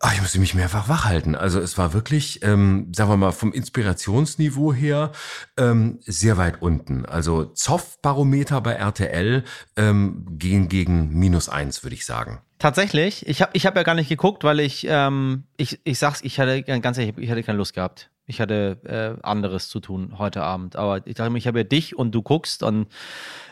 Ach, 0.00 0.14
ich 0.14 0.20
musste 0.20 0.40
mich 0.40 0.54
mehrfach 0.54 0.88
wach 0.88 1.04
halten. 1.04 1.34
Also 1.34 1.60
es 1.60 1.78
war 1.78 1.92
wirklich, 1.92 2.42
ähm, 2.42 2.92
sagen 2.94 3.10
wir 3.10 3.16
mal, 3.16 3.32
vom 3.32 3.52
Inspirationsniveau 3.52 4.72
her 4.72 5.12
ähm, 5.56 5.98
sehr 6.02 6.36
weit 6.36 6.62
unten. 6.62 7.06
Also 7.06 7.44
Zoff-Barometer 7.44 8.60
bei 8.60 8.72
RTL 8.72 9.44
ähm, 9.76 10.26
gehen 10.38 10.68
gegen 10.68 11.10
minus 11.10 11.48
eins, 11.48 11.82
würde 11.82 11.94
ich 11.94 12.06
sagen. 12.06 12.40
Tatsächlich, 12.58 13.26
ich 13.26 13.42
habe 13.42 13.50
ich 13.54 13.66
hab 13.66 13.76
ja 13.76 13.82
gar 13.82 13.94
nicht 13.94 14.08
geguckt, 14.08 14.42
weil 14.42 14.60
ich, 14.60 14.86
ähm, 14.88 15.44
ich, 15.56 15.80
ich 15.84 15.98
sag's, 15.98 16.22
ich 16.22 16.40
hatte 16.40 16.62
ganz 16.62 16.96
ehrlich, 16.96 17.16
ich 17.18 17.30
hatte 17.30 17.42
keine 17.42 17.58
Lust 17.58 17.74
gehabt. 17.74 18.10
Ich 18.28 18.40
hatte 18.40 18.80
äh, 18.84 19.24
anderes 19.24 19.68
zu 19.68 19.78
tun 19.78 20.18
heute 20.18 20.42
Abend. 20.42 20.74
Aber 20.74 21.06
ich 21.06 21.14
dachte 21.14 21.30
mir, 21.30 21.38
ich 21.38 21.46
habe 21.46 21.58
ja 21.58 21.64
dich 21.64 21.96
und 21.96 22.12
du 22.12 22.22
guckst. 22.22 22.62
Und 22.64 22.88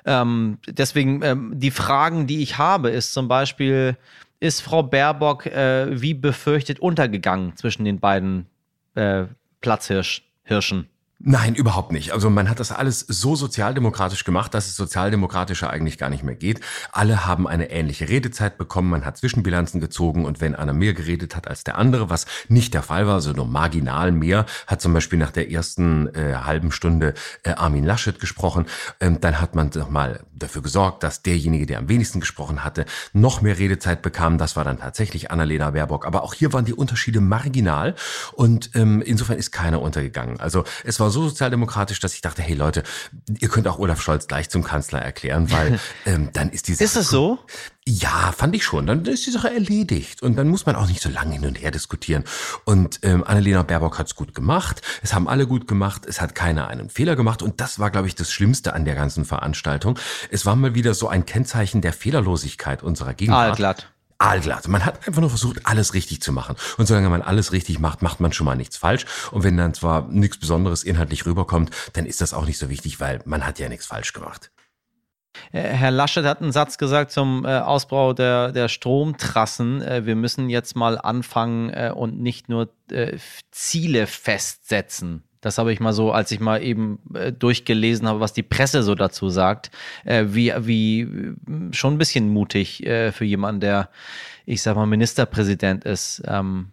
ähm, 0.05 0.59
deswegen, 0.67 1.23
ähm, 1.23 1.53
die 1.55 1.71
Fragen, 1.71 2.27
die 2.27 2.43
ich 2.43 2.59
habe, 2.59 2.91
ist 2.91 3.13
zum 3.13 3.29
Beispiel, 3.29 3.97
ist 4.45 4.61
Frau 4.61 4.83
Baerbock 4.83 5.47
äh, 5.47 6.01
wie 6.01 6.13
befürchtet 6.13 6.79
untergegangen 6.79 7.57
zwischen 7.57 7.87
den 7.87 7.99
beiden 7.99 8.47
äh, 8.95 9.25
Platzhirschen? 9.63 10.89
Nein, 11.27 11.55
überhaupt 11.55 11.91
nicht. 11.91 12.13
Also 12.13 12.29
man 12.29 12.51
hat 12.51 12.61
das 12.61 12.71
alles 12.71 13.01
so 13.01 13.35
sozialdemokratisch 13.35 14.25
gemacht, 14.25 14.53
dass 14.53 14.67
es 14.67 14.77
sozialdemokratischer 14.77 15.71
eigentlich 15.71 15.97
gar 15.97 16.11
nicht 16.11 16.23
mehr 16.23 16.35
geht. 16.35 16.61
Alle 16.93 17.25
haben 17.25 17.49
eine 17.49 17.71
ähnliche 17.71 18.11
Redezeit 18.11 18.59
bekommen, 18.59 18.91
man 18.91 19.07
hat 19.07 19.17
Zwischenbilanzen 19.17 19.81
gezogen 19.81 20.27
und 20.27 20.43
wenn 20.43 20.55
einer 20.55 20.75
mehr 20.75 20.93
geredet 20.93 21.35
hat 21.35 21.49
als 21.49 21.65
der 21.65 21.79
andere, 21.79 22.11
was 22.11 22.27
nicht 22.49 22.75
der 22.75 22.83
Fall 22.83 23.07
war, 23.07 23.15
also 23.15 23.33
nur 23.33 23.47
marginal 23.47 24.13
mehr, 24.13 24.45
hat 24.67 24.83
zum 24.83 24.93
Beispiel 24.93 25.19
nach 25.19 25.31
der 25.31 25.51
ersten 25.51 26.15
äh, 26.15 26.35
halben 26.45 26.71
Stunde 26.71 27.15
äh, 27.43 27.53
Armin 27.53 27.85
Laschet 27.85 28.21
gesprochen, 28.21 28.67
ähm, 29.01 29.19
dann 29.19 29.41
hat 29.41 29.55
man 29.55 29.71
nochmal 29.75 30.21
dafür 30.35 30.61
gesorgt, 30.61 31.03
dass 31.03 31.23
derjenige, 31.23 31.65
der 31.65 31.79
am 31.79 31.89
wenigsten 31.89 32.21
gesprochen 32.21 32.65
hatte, 32.65 32.85
noch 33.15 33.41
mehr 33.41 33.59
Redezeit 33.59 34.03
bekam. 34.03 34.37
Das 34.37 34.57
war 34.57 34.65
dann 34.65 34.79
tatsächlich 34.79 35.31
Annalena 35.31 35.71
Baerbock. 35.71 36.07
Aber 36.07 36.23
auch 36.23 36.35
hier 36.35 36.53
waren 36.53 36.67
die 36.67 36.75
Unterschiede 36.75 37.23
marginal 37.23 37.95
und 38.33 38.73
ähm, 38.75 39.01
insofern 39.01 39.39
ist 39.39 39.53
keiner 39.53 39.81
untergegangen. 39.81 40.39
Also 40.39 40.65
es 40.85 41.01
war 41.01 41.14
so 41.15 41.29
sozialdemokratisch, 41.29 42.01
dass 42.01 42.15
ich 42.15 42.21
dachte, 42.21 42.43
hey 42.43 42.55
Leute, 42.55 42.83
ihr 43.41 43.49
könnt 43.49 43.67
auch 43.67 43.79
Olaf 43.79 44.03
Scholz 44.03 44.27
gleich 44.27 44.51
zum 44.51 44.63
Kanzler 44.63 45.01
erklären, 45.01 45.51
weil 45.51 45.81
ähm, 46.07 46.31
dann 46.33 46.51
ist 46.51 46.69
die 46.69 46.75
Sache... 46.75 46.85
Ist 46.85 46.97
es 46.97 47.09
so? 47.09 47.39
Ja, 47.87 48.33
fand 48.33 48.55
ich 48.57 48.65
schon. 48.65 48.87
Dann 48.87 49.05
ist 49.05 49.27
die 49.27 49.31
Sache 49.31 49.53
erledigt. 49.53 50.23
Und 50.23 50.37
dann 50.37 50.49
muss 50.49 50.65
man 50.65 50.75
auch 50.75 50.87
nicht 50.87 51.03
so 51.03 51.11
lange 51.11 51.35
hin 51.35 51.47
und 51.47 51.61
her 51.61 51.71
diskutieren. 51.71 52.25
Und 52.65 53.01
ähm, 53.03 53.25
Annalena 53.25 53.63
Baerbock 53.63 53.99
hat's 53.99 54.15
gut 54.15 54.35
gemacht. 54.35 54.81
Es 55.03 55.13
haben 55.13 55.29
alle 55.29 55.47
gut 55.47 55.69
gemacht. 55.69 56.07
Es 56.07 56.21
hat 56.21 56.35
keiner 56.35 56.69
einen 56.69 56.89
Fehler 56.89 57.15
gemacht. 57.15 57.43
Und 57.43 57.61
das 57.61 57.79
war, 57.79 57.91
glaube 57.91 58.09
ich, 58.09 58.15
das 58.15 58.33
Schlimmste 58.33 58.73
an 58.73 58.87
der 58.87 58.95
ganzen 58.95 59.25
Veranstaltung. 59.25 59.99
Es 60.31 60.47
war 60.47 60.57
mal 60.57 60.75
wieder 60.75 60.95
so 60.95 61.09
ein 61.09 61.27
Kennzeichen 61.27 61.83
der 61.83 61.93
Fehlerlosigkeit 61.93 62.83
unserer 62.83 63.13
Gegenwart. 63.13 63.51
Aalglatt 63.51 63.94
aalglatt. 64.19 64.69
Man 64.69 64.85
hat 64.85 65.07
einfach 65.07 65.21
nur 65.21 65.31
versucht, 65.31 65.67
alles 65.67 65.95
richtig 65.95 66.23
zu 66.23 66.33
machen. 66.33 66.57
Und 66.79 66.87
solange 66.87 67.09
man 67.09 67.23
alles 67.23 67.53
richtig 67.53 67.79
macht, 67.79 68.03
macht 68.03 68.21
man 68.21 68.33
schon 68.33 68.45
mal 68.45 68.57
nichts 68.57 68.77
falsch. 68.77 69.07
Und 69.31 69.45
wenn 69.45 69.57
dann 69.57 69.75
zwar 69.75 70.09
nichts 70.09 70.39
Besonderes 70.39 70.83
inhaltlich 70.83 71.27
rüberkommt, 71.27 71.71
dann 71.93 72.07
ist 72.07 72.21
das 72.21 72.35
auch 72.35 72.47
nicht 72.47 72.59
so 72.59 72.69
wichtig, 72.69 73.01
weil 73.01 73.21
man 73.25 73.47
hat 73.47 73.59
ja 73.59 73.69
nichts 73.69 73.87
falsch 73.87 74.13
gemacht. 74.13 74.51
Äh, 75.53 75.63
Herr 75.63 75.91
Laschet 75.91 76.25
hat 76.25 76.41
einen 76.41 76.53
Satz 76.53 76.79
gesagt 76.79 77.11
zum 77.11 77.45
äh, 77.45 77.59
Ausbau 77.59 78.13
der, 78.13 78.53
der 78.53 78.69
Stromtrassen. 78.69 79.83
Äh, 79.83 80.07
wir 80.07 80.17
müssen 80.17 80.49
jetzt 80.49 80.77
mal 80.77 80.99
anfangen 80.99 81.65
und 81.93 82.21
nicht 82.21 82.49
nur 82.49 82.71
Ziele 83.51 84.07
festsetzen. 84.07 85.25
Das 85.45 85.59
habe 85.59 85.75
ich 85.75 85.81
mal 85.81 85.93
so, 85.93 86.11
als 86.11 86.31
ich 86.31 86.41
mal 86.41 86.63
eben 86.63 86.99
äh, 87.13 87.31
durchgelesen 87.31 88.09
habe, 88.09 88.19
was 88.21 88.33
die 88.33 88.43
Presse 88.43 88.83
so 88.83 88.95
dazu 88.95 89.29
sagt, 89.29 89.71
äh, 90.05 90.25
wie, 90.29 90.55
wie 90.61 91.01
äh, 91.03 91.35
schon 91.73 91.95
ein 91.95 91.99
bisschen 91.99 92.31
mutig 92.31 92.85
äh, 92.87 93.13
für 93.13 93.27
jemanden, 93.27 93.61
der, 93.61 93.91
ich 94.47 94.63
sag 94.63 94.75
mal, 94.75 94.87
Ministerpräsident 94.87 95.85
ist 95.85 96.23
ähm, 96.27 96.69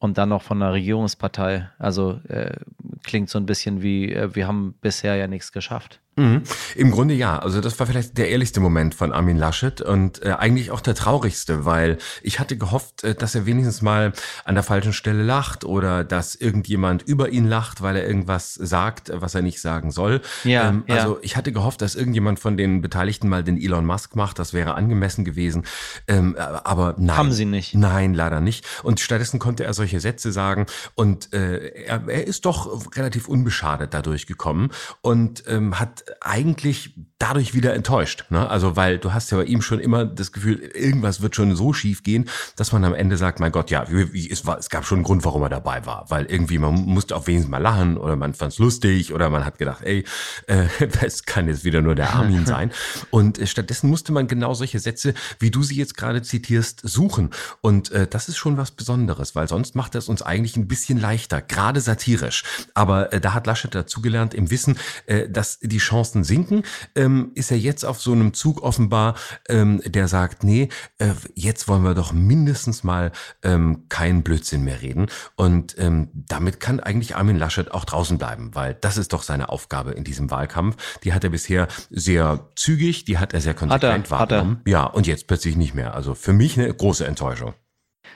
und 0.00 0.18
dann 0.18 0.30
noch 0.30 0.42
von 0.42 0.60
einer 0.60 0.72
Regierungspartei. 0.72 1.70
Also 1.78 2.20
äh, 2.28 2.56
klingt 3.04 3.30
so 3.30 3.38
ein 3.38 3.46
bisschen 3.46 3.82
wie, 3.82 4.12
äh, 4.12 4.34
wir 4.34 4.48
haben 4.48 4.74
bisher 4.80 5.14
ja 5.14 5.28
nichts 5.28 5.52
geschafft. 5.52 6.00
Mhm. 6.18 6.42
Im 6.74 6.90
Grunde 6.90 7.14
ja. 7.14 7.38
Also 7.38 7.60
das 7.60 7.78
war 7.78 7.86
vielleicht 7.86 8.18
der 8.18 8.28
ehrlichste 8.28 8.60
Moment 8.60 8.94
von 8.94 9.12
Armin 9.12 9.36
Laschet 9.36 9.80
und 9.80 10.22
äh, 10.22 10.32
eigentlich 10.32 10.70
auch 10.70 10.80
der 10.80 10.94
traurigste, 10.94 11.64
weil 11.64 11.98
ich 12.22 12.40
hatte 12.40 12.56
gehofft, 12.56 13.04
äh, 13.04 13.14
dass 13.14 13.34
er 13.34 13.46
wenigstens 13.46 13.82
mal 13.82 14.12
an 14.44 14.54
der 14.54 14.64
falschen 14.64 14.92
Stelle 14.92 15.22
lacht 15.22 15.64
oder 15.64 16.04
dass 16.04 16.34
irgendjemand 16.34 17.02
über 17.02 17.28
ihn 17.30 17.46
lacht, 17.46 17.82
weil 17.82 17.96
er 17.96 18.06
irgendwas 18.06 18.54
sagt, 18.54 19.12
was 19.14 19.34
er 19.34 19.42
nicht 19.42 19.60
sagen 19.60 19.92
soll. 19.92 20.20
Ja, 20.44 20.68
ähm, 20.68 20.84
also 20.88 21.14
ja. 21.14 21.18
ich 21.22 21.36
hatte 21.36 21.52
gehofft, 21.52 21.82
dass 21.82 21.94
irgendjemand 21.94 22.40
von 22.40 22.56
den 22.56 22.82
Beteiligten 22.82 23.28
mal 23.28 23.44
den 23.44 23.60
Elon 23.60 23.86
Musk 23.86 24.16
macht. 24.16 24.38
Das 24.38 24.52
wäre 24.52 24.74
angemessen 24.74 25.24
gewesen. 25.24 25.64
Ähm, 26.08 26.36
aber 26.36 26.96
nein. 26.98 27.16
Haben 27.16 27.32
sie 27.32 27.44
nicht. 27.44 27.74
Nein, 27.74 28.14
leider 28.14 28.40
nicht. 28.40 28.66
Und 28.82 28.98
stattdessen 28.98 29.38
konnte 29.38 29.64
er 29.64 29.72
solche 29.72 30.00
Sätze 30.00 30.32
sagen 30.32 30.66
und 30.94 31.32
äh, 31.32 31.84
er, 31.84 32.08
er 32.08 32.26
ist 32.26 32.44
doch 32.44 32.96
relativ 32.96 33.28
unbeschadet 33.28 33.94
dadurch 33.94 34.26
gekommen 34.26 34.70
und 35.00 35.44
ähm, 35.46 35.78
hat 35.78 36.04
eigentlich 36.20 36.94
dadurch 37.18 37.54
wieder 37.54 37.74
enttäuscht. 37.74 38.24
Ne? 38.30 38.48
Also 38.48 38.76
weil 38.76 38.98
du 38.98 39.12
hast 39.12 39.30
ja 39.30 39.38
bei 39.38 39.44
ihm 39.44 39.62
schon 39.62 39.78
immer 39.78 40.04
das 40.04 40.32
Gefühl, 40.32 40.58
irgendwas 40.58 41.20
wird 41.20 41.36
schon 41.36 41.54
so 41.54 41.72
schief 41.72 42.02
gehen, 42.02 42.28
dass 42.56 42.72
man 42.72 42.84
am 42.84 42.94
Ende 42.94 43.16
sagt, 43.16 43.40
mein 43.40 43.52
Gott, 43.52 43.70
ja, 43.70 43.84
es, 43.84 44.46
war, 44.46 44.58
es 44.58 44.70
gab 44.70 44.86
schon 44.86 44.98
einen 44.98 45.04
Grund, 45.04 45.24
warum 45.24 45.42
er 45.42 45.48
dabei 45.48 45.84
war. 45.86 46.06
Weil 46.08 46.26
irgendwie, 46.26 46.58
man 46.58 46.74
musste 46.74 47.14
auf 47.14 47.26
wenigstens 47.26 47.50
mal 47.50 47.58
lachen 47.58 47.96
oder 47.96 48.16
man 48.16 48.34
fand 48.34 48.52
es 48.52 48.58
lustig 48.58 49.12
oder 49.12 49.30
man 49.30 49.44
hat 49.44 49.58
gedacht, 49.58 49.82
ey, 49.82 50.04
äh, 50.46 50.66
das 51.00 51.24
kann 51.24 51.48
jetzt 51.48 51.64
wieder 51.64 51.82
nur 51.82 51.94
der 51.94 52.14
Armin 52.14 52.46
sein. 52.46 52.70
Und 53.10 53.38
äh, 53.38 53.46
stattdessen 53.46 53.90
musste 53.90 54.12
man 54.12 54.26
genau 54.26 54.54
solche 54.54 54.78
Sätze, 54.78 55.14
wie 55.38 55.50
du 55.50 55.62
sie 55.62 55.76
jetzt 55.76 55.96
gerade 55.96 56.22
zitierst, 56.22 56.80
suchen. 56.82 57.30
Und 57.60 57.90
äh, 57.90 58.06
das 58.06 58.28
ist 58.28 58.36
schon 58.38 58.56
was 58.56 58.70
Besonderes, 58.70 59.34
weil 59.34 59.48
sonst 59.48 59.74
macht 59.74 59.94
es 59.94 60.08
uns 60.08 60.22
eigentlich 60.22 60.56
ein 60.56 60.68
bisschen 60.68 60.98
leichter, 60.98 61.42
gerade 61.42 61.80
satirisch. 61.80 62.44
Aber 62.74 63.12
äh, 63.12 63.20
da 63.20 63.34
hat 63.34 63.46
Laschet 63.46 63.74
dazugelernt 63.74 64.34
im 64.34 64.50
Wissen, 64.50 64.78
äh, 65.06 65.28
dass 65.28 65.58
die 65.60 65.78
Chance 65.78 65.98
Chancen 65.98 66.24
sinken, 66.24 66.62
ähm, 67.08 67.32
ist 67.34 67.50
er 67.50 67.58
jetzt 67.58 67.84
auf 67.84 68.00
so 68.00 68.12
einem 68.12 68.34
Zug 68.34 68.62
offenbar, 68.62 69.14
ähm, 69.48 69.80
der 69.84 70.08
sagt, 70.08 70.44
nee, 70.44 70.68
äh, 70.98 71.12
jetzt 71.34 71.68
wollen 71.68 71.82
wir 71.82 71.94
doch 71.94 72.12
mindestens 72.12 72.84
mal 72.84 73.12
ähm, 73.42 73.84
keinen 73.88 74.22
Blödsinn 74.22 74.64
mehr 74.64 74.82
reden. 74.82 75.06
Und 75.36 75.76
ähm, 75.78 76.10
damit 76.12 76.60
kann 76.60 76.80
eigentlich 76.80 77.16
Armin 77.16 77.36
Laschet 77.36 77.72
auch 77.72 77.84
draußen 77.84 78.18
bleiben, 78.18 78.54
weil 78.54 78.74
das 78.74 78.96
ist 78.96 79.12
doch 79.12 79.22
seine 79.22 79.48
Aufgabe 79.48 79.92
in 79.92 80.04
diesem 80.04 80.30
Wahlkampf. 80.30 80.76
Die 81.02 81.12
hat 81.12 81.24
er 81.24 81.30
bisher 81.30 81.68
sehr 81.90 82.48
zügig, 82.54 83.04
die 83.04 83.18
hat 83.18 83.34
er 83.34 83.40
sehr 83.40 83.54
konsequent 83.54 84.10
hat 84.10 84.10
er, 84.10 84.10
wahrgenommen. 84.10 84.60
Ja, 84.66 84.84
und 84.84 85.06
jetzt 85.06 85.26
plötzlich 85.26 85.56
nicht 85.56 85.74
mehr. 85.74 85.94
Also 85.94 86.14
für 86.14 86.32
mich 86.32 86.58
eine 86.58 86.72
große 86.72 87.06
Enttäuschung. 87.06 87.54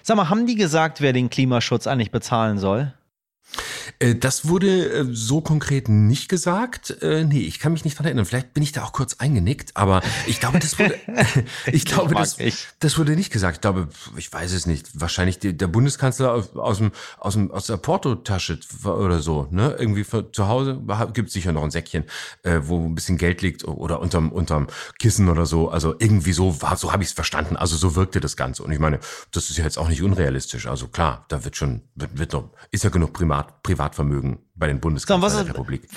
Sag 0.03 0.17
mal, 0.17 0.29
haben 0.29 0.47
die 0.47 0.57
gesagt, 0.57 1.01
wer 1.01 1.13
den 1.13 1.31
Klimaschutz 1.31 1.87
eigentlich 1.87 2.11
bezahlen 2.11 2.59
soll? 2.59 2.93
Äh, 3.99 4.15
das 4.15 4.49
wurde 4.49 4.93
äh, 4.93 5.07
so 5.11 5.41
konkret 5.41 5.89
nicht 5.89 6.29
gesagt. 6.29 7.03
Äh, 7.03 7.25
nee, 7.25 7.41
ich 7.41 7.59
kann 7.59 7.73
mich 7.73 7.85
nicht 7.85 7.99
dran 7.99 8.07
erinnern. 8.07 8.25
Vielleicht 8.25 8.55
bin 8.55 8.63
ich 8.63 8.73
da 8.73 8.85
auch 8.85 8.93
kurz 8.93 9.15
eingenickt, 9.15 9.77
aber 9.77 10.03
ich 10.27 10.41
glaube, 10.41 10.59
das 10.59 10.79
wurde, 10.79 10.95
ich 11.67 11.85
glaube, 11.85 12.15
das, 12.15 12.37
das 12.79 12.99
wurde 12.99 13.17
nicht 13.17 13.33
gesagt. 13.33 13.57
Ich 13.57 13.61
glaube, 13.61 13.89
ich 14.17 14.33
weiß 14.33 14.53
es 14.53 14.67
nicht. 14.67 14.89
Wahrscheinlich 14.95 15.39
der 15.41 15.67
Bundeskanzler 15.67 16.33
aus 16.55 16.79
dem, 16.79 16.93
aus 17.19 17.35
dem, 17.35 17.51
aus 17.51 17.67
der 17.67 17.77
Portotasche 17.77 18.59
oder 18.85 19.21
so, 19.21 19.49
ne? 19.51 19.77
Irgendwie 19.79 20.05
zu 20.05 20.49
Hause 20.49 20.81
gibt 21.13 21.29
es 21.29 21.35
sicher 21.35 21.53
noch 21.53 21.63
ein 21.63 21.71
Säckchen, 21.71 22.05
wo 22.61 22.85
ein 22.85 22.95
bisschen 22.95 23.19
Geld 23.19 23.43
liegt 23.43 23.65
oder 23.65 24.01
unterm, 24.01 24.31
unterm 24.31 24.69
Kissen 24.99 25.29
oder 25.29 25.47
so. 25.47 25.69
Also 25.69 25.95
irgendwie 25.99 26.33
so 26.33 26.61
war, 26.63 26.77
so 26.77 26.93
habe 26.93 27.03
ich 27.03 27.11
es 27.11 27.15
verstanden. 27.15 27.57
Also 27.57 27.77
so 27.77 27.97
wirkte 27.97 28.21
das 28.21 28.37
Ganze. 28.37 28.63
Und 28.63 28.73
ich 28.73 28.79
meine, 28.79 29.01
das 29.31 29.51
ist 29.51 29.59
ja 29.59 29.65
jetzt 29.65 29.79
auch 29.79 29.89
nicht 29.89 30.03
unrealistisch. 30.03 30.67
Also 30.67 30.89
klar, 30.89 31.25
da 31.29 31.45
wird 31.45 31.57
schon, 31.57 31.83
wird, 31.95 32.19
wird 32.19 32.33
noch, 32.33 32.51
ist 32.71 32.85
ja 32.85 32.91
genug 32.91 33.13
Primat, 33.13 33.63
Privat 33.63 33.72
Privatvermögen 33.73 34.39
bei 34.55 34.67
den 34.67 34.81
Bundeskanzlern 34.81 35.31
so, 35.31 35.45
der 35.45 35.55
Republik. 35.55 35.89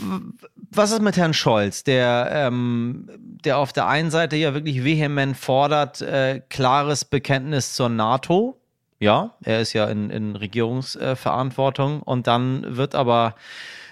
Was 0.71 0.91
ist 0.91 1.01
mit 1.01 1.17
Herrn 1.17 1.33
Scholz, 1.33 1.83
der, 1.83 2.29
ähm, 2.31 3.09
der 3.43 3.57
auf 3.57 3.73
der 3.73 3.87
einen 3.87 4.11
Seite 4.11 4.37
ja 4.37 4.53
wirklich 4.53 4.83
vehement 4.83 5.35
fordert, 5.35 6.01
äh, 6.01 6.41
klares 6.49 7.03
Bekenntnis 7.03 7.73
zur 7.73 7.89
NATO? 7.89 8.57
Ja, 8.99 9.35
er 9.43 9.59
ist 9.59 9.73
ja 9.73 9.85
in, 9.85 10.09
in 10.09 10.37
Regierungsverantwortung 10.37 11.99
äh, 11.99 12.03
und 12.05 12.27
dann 12.27 12.77
wird 12.77 12.95
aber 12.95 13.35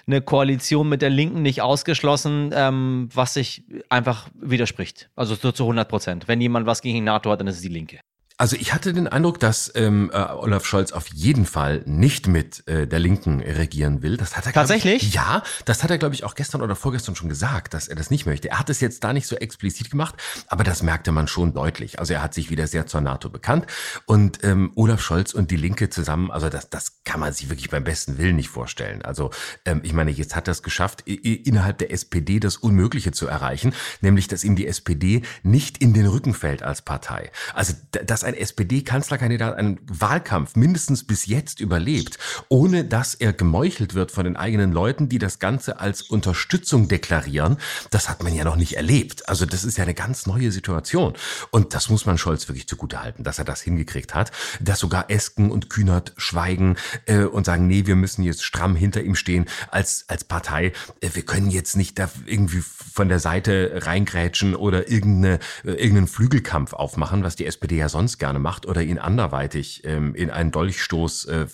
eine 0.07 0.21
Koalition 0.21 0.87
mit 0.87 1.01
der 1.01 1.09
Linken 1.09 1.41
nicht 1.41 1.61
ausgeschlossen, 1.61 2.51
ähm, 2.53 3.09
was 3.13 3.33
sich 3.33 3.63
einfach 3.89 4.29
widerspricht. 4.33 5.09
Also 5.15 5.35
so 5.35 5.51
zu 5.51 5.63
100 5.63 5.89
Prozent. 5.89 6.27
Wenn 6.29 6.39
jemand 6.39 6.65
was 6.67 6.81
gegen 6.81 6.95
die 6.95 7.01
NATO 7.01 7.31
hat, 7.31 7.41
dann 7.41 7.47
ist 7.47 7.57
es 7.57 7.61
die 7.61 7.67
Linke. 7.67 7.99
Also 8.37 8.55
ich 8.55 8.73
hatte 8.73 8.93
den 8.93 9.07
Eindruck, 9.07 9.39
dass 9.39 9.71
ähm, 9.75 10.09
äh, 10.11 10.17
Olaf 10.17 10.65
Scholz 10.65 10.91
auf 10.91 11.07
jeden 11.13 11.45
Fall 11.45 11.83
nicht 11.85 12.27
mit 12.27 12.67
äh, 12.67 12.87
der 12.87 12.99
Linken 12.99 13.41
regieren 13.41 14.01
will. 14.01 14.17
Das 14.17 14.35
hat 14.35 14.47
er 14.47 14.53
tatsächlich. 14.53 15.03
Ich, 15.03 15.13
ja, 15.13 15.43
das 15.65 15.83
hat 15.83 15.91
er 15.91 15.99
glaube 15.99 16.15
ich 16.15 16.23
auch 16.23 16.33
gestern 16.33 16.61
oder 16.61 16.75
vorgestern 16.75 17.15
schon 17.15 17.29
gesagt, 17.29 17.73
dass 17.73 17.87
er 17.87 17.95
das 17.95 18.09
nicht 18.09 18.25
möchte. 18.25 18.49
Er 18.49 18.59
hat 18.59 18.69
es 18.71 18.81
jetzt 18.81 19.03
da 19.03 19.13
nicht 19.13 19.27
so 19.27 19.35
explizit 19.35 19.91
gemacht, 19.91 20.15
aber 20.47 20.63
das 20.63 20.81
merkte 20.81 21.11
man 21.11 21.27
schon 21.27 21.53
deutlich. 21.53 21.99
Also 21.99 22.13
er 22.13 22.23
hat 22.23 22.33
sich 22.33 22.49
wieder 22.49 22.65
sehr 22.65 22.87
zur 22.87 23.01
NATO 23.01 23.29
bekannt 23.29 23.67
und 24.07 24.43
ähm, 24.43 24.71
Olaf 24.75 25.01
Scholz 25.01 25.33
und 25.33 25.51
die 25.51 25.57
Linke 25.57 25.89
zusammen, 25.89 26.31
also 26.31 26.49
das, 26.49 26.69
das 26.69 27.03
kann 27.03 27.19
man 27.19 27.33
sich 27.33 27.49
wirklich 27.49 27.69
beim 27.69 27.83
besten 27.83 28.17
Willen 28.17 28.35
nicht 28.35 28.49
vorstellen. 28.49 29.03
Also 29.03 29.29
ähm, 29.65 29.81
ich 29.83 29.93
meine, 29.93 30.09
jetzt 30.09 30.35
hat 30.35 30.47
er 30.47 30.53
es 30.53 30.63
geschafft, 30.63 31.01
innerhalb 31.07 31.77
der 31.77 31.91
SPD 31.91 32.39
das 32.39 32.57
Unmögliche 32.57 33.11
zu 33.11 33.27
erreichen, 33.27 33.75
nämlich 34.01 34.27
dass 34.27 34.43
ihm 34.43 34.55
die 34.55 34.65
SPD 34.65 35.21
nicht 35.43 35.77
in 35.77 35.93
den 35.93 36.07
Rücken 36.07 36.33
fällt 36.33 36.63
als 36.63 36.81
Partei. 36.81 37.31
Also 37.53 37.73
das 37.91 38.22
ein 38.23 38.33
SPD-Kanzlerkandidat 38.33 39.55
einen 39.55 39.79
Wahlkampf 39.87 40.55
mindestens 40.55 41.03
bis 41.03 41.25
jetzt 41.25 41.59
überlebt, 41.59 42.17
ohne 42.49 42.85
dass 42.85 43.15
er 43.15 43.33
gemeuchelt 43.33 43.93
wird 43.93 44.11
von 44.11 44.25
den 44.25 44.35
eigenen 44.35 44.71
Leuten, 44.71 45.09
die 45.09 45.19
das 45.19 45.39
Ganze 45.39 45.79
als 45.79 46.01
Unterstützung 46.01 46.87
deklarieren, 46.87 47.57
das 47.91 48.09
hat 48.09 48.23
man 48.23 48.33
ja 48.33 48.43
noch 48.43 48.55
nicht 48.55 48.77
erlebt. 48.77 49.27
Also 49.29 49.45
das 49.45 49.63
ist 49.63 49.77
ja 49.77 49.83
eine 49.83 49.93
ganz 49.93 50.25
neue 50.25 50.51
Situation. 50.51 51.13
Und 51.51 51.73
das 51.73 51.89
muss 51.89 52.05
man 52.05 52.17
Scholz 52.17 52.47
wirklich 52.47 52.67
zugutehalten, 52.67 53.23
dass 53.23 53.39
er 53.39 53.45
das 53.45 53.61
hingekriegt 53.61 54.15
hat, 54.15 54.31
dass 54.59 54.79
sogar 54.79 55.09
Esken 55.09 55.51
und 55.51 55.69
Kühnert 55.69 56.13
schweigen 56.17 56.77
äh, 57.05 57.23
und 57.23 57.45
sagen, 57.45 57.67
nee, 57.67 57.85
wir 57.85 57.95
müssen 57.95 58.23
jetzt 58.23 58.43
stramm 58.43 58.75
hinter 58.75 59.01
ihm 59.01 59.15
stehen 59.15 59.45
als, 59.69 60.05
als 60.07 60.23
Partei. 60.23 60.73
Äh, 61.01 61.09
wir 61.13 61.23
können 61.23 61.49
jetzt 61.49 61.75
nicht 61.75 61.99
da 61.99 62.09
irgendwie 62.25 62.61
von 62.61 63.09
der 63.09 63.19
Seite 63.19 63.81
reingrätschen 63.83 64.55
oder 64.55 64.89
irgendeine, 64.89 65.39
äh, 65.63 65.71
irgendeinen 65.71 66.07
Flügelkampf 66.07 66.73
aufmachen, 66.73 67.23
was 67.23 67.35
die 67.35 67.45
SPD 67.45 67.77
ja 67.77 67.89
sonst 67.89 68.12
sonst 68.13 68.19
gerne 68.19 68.39
macht 68.39 68.65
oder 68.65 68.81
ihn 68.81 68.99
anderweitig 68.99 69.81
ähm, 69.85 70.15
in 70.15 70.29
einen 70.29 70.51
Dolchstoß 70.51 71.25
äh, 71.25 71.35
äh, 71.35 71.47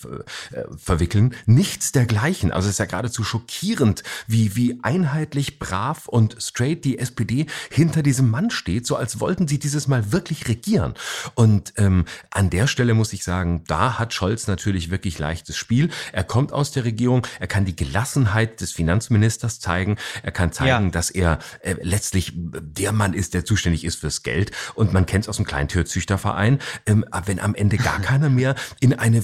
verwickeln. 0.76 1.34
Nichts 1.46 1.92
dergleichen. 1.92 2.52
Also 2.52 2.68
es 2.68 2.74
ist 2.74 2.78
ja 2.78 2.84
geradezu 2.84 3.24
schockierend, 3.24 4.02
wie, 4.26 4.56
wie 4.56 4.78
einheitlich, 4.82 5.58
brav 5.58 6.06
und 6.06 6.36
straight 6.38 6.84
die 6.84 6.98
SPD 6.98 7.46
hinter 7.70 8.02
diesem 8.02 8.30
Mann 8.30 8.50
steht, 8.50 8.86
so 8.86 8.96
als 8.96 9.20
wollten 9.20 9.48
sie 9.48 9.58
dieses 9.58 9.88
Mal 9.88 10.12
wirklich 10.12 10.48
regieren. 10.48 10.94
Und 11.34 11.72
ähm, 11.76 12.04
an 12.30 12.50
der 12.50 12.66
Stelle 12.66 12.94
muss 12.94 13.12
ich 13.12 13.24
sagen, 13.24 13.64
da 13.66 13.98
hat 13.98 14.12
Scholz 14.12 14.46
natürlich 14.46 14.90
wirklich 14.90 15.18
leichtes 15.18 15.56
Spiel. 15.56 15.90
Er 16.12 16.24
kommt 16.24 16.52
aus 16.52 16.72
der 16.72 16.84
Regierung, 16.84 17.26
er 17.38 17.46
kann 17.46 17.64
die 17.64 17.76
Gelassenheit 17.76 18.60
des 18.60 18.72
Finanzministers 18.72 19.60
zeigen, 19.60 19.96
er 20.22 20.32
kann 20.32 20.52
zeigen, 20.52 20.86
ja. 20.86 20.90
dass 20.90 21.10
er 21.10 21.38
äh, 21.62 21.76
letztlich 21.82 22.32
der 22.34 22.92
Mann 22.92 23.14
ist, 23.14 23.34
der 23.34 23.44
zuständig 23.44 23.84
ist 23.84 23.96
fürs 23.96 24.22
Geld. 24.22 24.50
Und 24.74 24.92
man 24.92 25.06
kennt 25.06 25.24
es 25.24 25.28
aus 25.28 25.36
dem 25.36 25.46
Kleintierzüchterverein. 25.46 26.49
Ähm, 26.86 27.04
wenn 27.26 27.40
am 27.40 27.54
Ende 27.54 27.76
gar 27.76 28.00
keiner 28.00 28.28
mehr 28.28 28.54
in 28.80 28.94
eine 28.98 29.18
äh, 29.18 29.22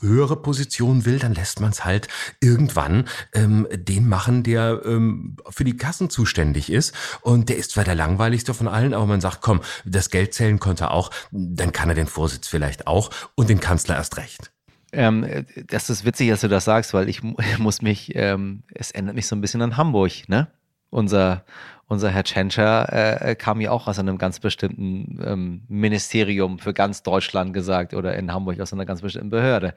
höhere 0.00 0.36
Position 0.36 1.04
will, 1.04 1.18
dann 1.18 1.34
lässt 1.34 1.60
man 1.60 1.70
es 1.70 1.84
halt 1.84 2.08
irgendwann 2.40 3.04
ähm, 3.34 3.66
den 3.72 4.08
machen, 4.08 4.42
der 4.42 4.82
ähm, 4.84 5.36
für 5.50 5.64
die 5.64 5.76
Kassen 5.76 6.10
zuständig 6.10 6.70
ist. 6.70 6.94
Und 7.20 7.48
der 7.48 7.56
ist 7.56 7.72
zwar 7.72 7.84
der 7.84 7.94
langweiligste 7.94 8.54
von 8.54 8.68
allen, 8.68 8.94
aber 8.94 9.06
man 9.06 9.20
sagt, 9.20 9.42
komm, 9.42 9.60
das 9.84 10.10
Geld 10.10 10.34
zählen 10.34 10.58
konnte 10.58 10.90
auch, 10.90 11.10
dann 11.30 11.72
kann 11.72 11.88
er 11.88 11.94
den 11.94 12.06
Vorsitz 12.06 12.48
vielleicht 12.48 12.86
auch 12.86 13.10
und 13.34 13.48
den 13.48 13.60
Kanzler 13.60 13.96
erst 13.96 14.16
recht. 14.16 14.52
Ähm, 14.92 15.46
das 15.68 15.88
ist 15.88 16.04
witzig, 16.04 16.28
dass 16.28 16.42
du 16.42 16.48
das 16.48 16.64
sagst, 16.64 16.92
weil 16.94 17.08
ich 17.08 17.22
muss 17.58 17.82
mich, 17.82 18.14
ähm, 18.14 18.62
es 18.74 18.90
ändert 18.90 19.14
mich 19.14 19.26
so 19.26 19.34
ein 19.34 19.40
bisschen 19.40 19.62
an 19.62 19.76
Hamburg, 19.76 20.28
ne? 20.28 20.48
Unser, 20.90 21.44
unser 21.88 22.10
Herr 22.10 22.24
Tschentscher 22.24 23.22
äh, 23.22 23.34
kam 23.34 23.60
ja 23.60 23.70
auch 23.70 23.86
aus 23.86 23.98
einem 23.98 24.16
ganz 24.18 24.40
bestimmten 24.40 25.20
ähm, 25.24 25.62
Ministerium 25.68 26.58
für 26.58 26.72
ganz 26.72 27.02
Deutschland 27.02 27.52
gesagt 27.52 27.92
oder 27.92 28.16
in 28.16 28.32
Hamburg 28.32 28.60
aus 28.60 28.72
einer 28.72 28.86
ganz 28.86 29.02
bestimmten 29.02 29.30
Behörde. 29.30 29.74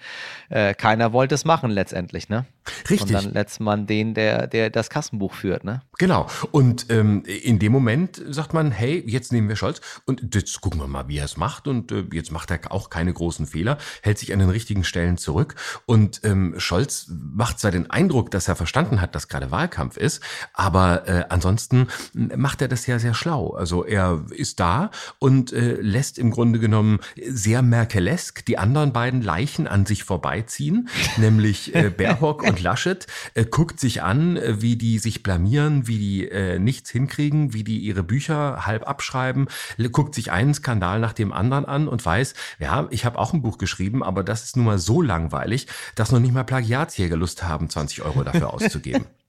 Äh, 0.50 0.74
keiner 0.74 1.12
wollte 1.14 1.36
es 1.36 1.44
machen 1.44 1.72
letztendlich, 1.72 2.30
ne? 2.30 2.46
Richtig. 2.90 3.02
Und 3.02 3.14
dann 3.14 3.34
lässt 3.34 3.60
man 3.60 3.86
den, 3.86 4.14
der, 4.14 4.48
der 4.48 4.70
das 4.70 4.90
Kassenbuch 4.90 5.34
führt, 5.34 5.64
ne? 5.64 5.82
Genau. 5.98 6.28
Und 6.52 6.88
ähm, 6.90 7.24
in 7.26 7.60
dem 7.60 7.72
Moment 7.72 8.22
sagt 8.30 8.54
man, 8.54 8.72
hey, 8.72 9.04
jetzt 9.06 9.32
nehmen 9.34 9.50
wir 9.50 9.56
Scholz 9.56 9.82
und 10.06 10.34
jetzt 10.34 10.62
gucken 10.62 10.80
wir 10.80 10.88
mal, 10.88 11.08
wie 11.08 11.18
er 11.18 11.26
es 11.26 11.38
macht. 11.38 11.68
Und 11.68 11.92
äh, 11.92 12.06
jetzt 12.14 12.32
macht 12.32 12.50
er 12.50 12.72
auch 12.72 12.90
keine 12.90 13.14
großen 13.14 13.46
Fehler, 13.46 13.78
hält 14.02 14.20
sich 14.20 14.32
an 14.32 14.40
den 14.40 14.50
richtigen 14.50 14.84
Stellen 14.84 15.18
zurück. 15.18 15.56
Und 15.86 16.22
ähm, 16.24 16.56
Scholz 16.58 17.08
macht 17.10 17.60
zwar 17.60 17.72
den 17.72 17.90
Eindruck, 17.90 18.32
dass 18.32 18.48
er 18.48 18.56
verstanden 18.56 19.02
hat, 19.02 19.16
dass 19.16 19.28
gerade 19.28 19.52
Wahlkampf 19.52 19.98
ist, 19.98 20.22
aber 20.54 21.08
äh, 21.08 21.26
ansonsten 21.30 21.88
macht 22.14 22.62
er 22.62 22.68
das 22.68 22.88
ja 22.88 23.00
sehr 23.00 23.14
schlau. 23.14 23.52
Also 23.52 23.84
er 23.84 24.24
ist 24.32 24.60
da 24.60 24.92
und 25.20 25.54
äh, 25.54 25.76
lässt 25.82 26.18
im 26.18 26.32
Grunde 26.32 26.60
genommen 26.60 27.00
sehr 27.28 27.62
merkelesk 27.62 28.46
die 28.46 28.58
anderen 28.58 28.94
beiden 28.94 29.22
Leichen 29.22 29.68
an 29.68 29.86
sich 29.86 30.04
vorbeiziehen, 30.04 30.90
nämlich 31.18 31.74
äh, 31.76 31.90
Baerbock 31.90 32.44
und 32.44 32.62
Laschet, 32.62 33.08
äh, 33.34 33.46
guckt 33.46 33.80
sich 33.80 34.04
an, 34.04 34.38
äh, 34.38 34.62
wie 34.62 34.76
die 34.76 35.00
sich 35.00 35.24
blamieren, 35.24 35.88
wie 35.88 35.98
die 35.98 36.30
äh, 36.30 36.60
nichts 36.60 36.90
hinkriegen, 36.90 37.54
wie 37.54 37.64
die 37.64 37.80
ihre 37.80 38.04
Bücher 38.04 38.66
halb 38.66 38.88
abschreiben, 38.88 39.48
guckt 39.92 40.16
sich 40.16 40.32
einen 40.32 40.54
Skandal 40.54 41.00
nach 41.00 41.14
dem 41.14 41.32
anderen 41.32 41.66
an 41.66 41.88
und 41.88 42.06
weiß, 42.06 42.34
ja, 42.60 42.88
ich 42.90 43.06
habe 43.06 43.20
auch 43.20 43.34
ein 43.34 43.42
Buch 43.42 43.58
geschrieben, 43.58 44.04
aber 44.04 44.24
das 44.24 44.44
ist 44.44 44.58
nun 44.58 44.66
mal 44.66 44.80
so 44.80 45.02
langweilig, 45.02 45.68
dass 45.96 46.12
noch 46.12 46.20
nicht 46.20 46.34
mal 46.34 46.44
Plagiatsjäger 46.44 47.18
Lust 47.18 47.44
haben, 47.44 47.70
20 47.70 48.04
Euro 48.04 48.24
dafür 48.24 48.54
auszugeben. 48.54 49.06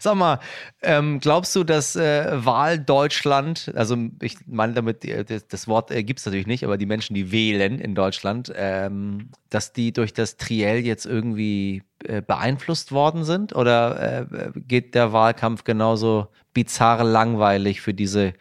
Sag 0.00 0.16
mal, 0.16 0.40
ähm, 0.82 1.20
glaubst 1.20 1.54
du, 1.54 1.64
dass 1.64 1.96
äh, 1.96 2.44
Wahldeutschland, 2.44 3.72
also 3.74 3.96
ich 4.20 4.36
meine 4.46 4.74
damit, 4.74 5.04
äh, 5.04 5.24
das, 5.24 5.68
Wort 5.68 5.90
äh, 5.90 6.02
gibt 6.02 6.18
es 6.18 6.26
natürlich 6.26 6.46
nicht, 6.46 6.64
aber 6.64 6.76
die 6.76 6.86
Menschen, 6.86 7.14
die 7.14 7.30
wählen 7.30 7.78
in 7.78 7.94
Deutschland, 7.94 8.52
ähm, 8.56 9.30
dass 9.50 9.72
die 9.72 9.92
durch 9.92 10.12
das 10.12 10.36
Triell 10.36 10.84
jetzt 10.84 11.06
irgendwie 11.06 11.82
äh, 12.04 12.22
beeinflusst 12.22 12.92
worden 12.92 13.24
sind? 13.24 13.54
Oder 13.54 14.20
äh, 14.28 14.52
geht 14.54 14.94
der 14.94 15.12
Wahlkampf 15.12 15.64
genauso 15.64 16.28
bizarr 16.52 17.04
langweilig 17.04 17.80
für 17.80 17.94
diese 17.94 18.34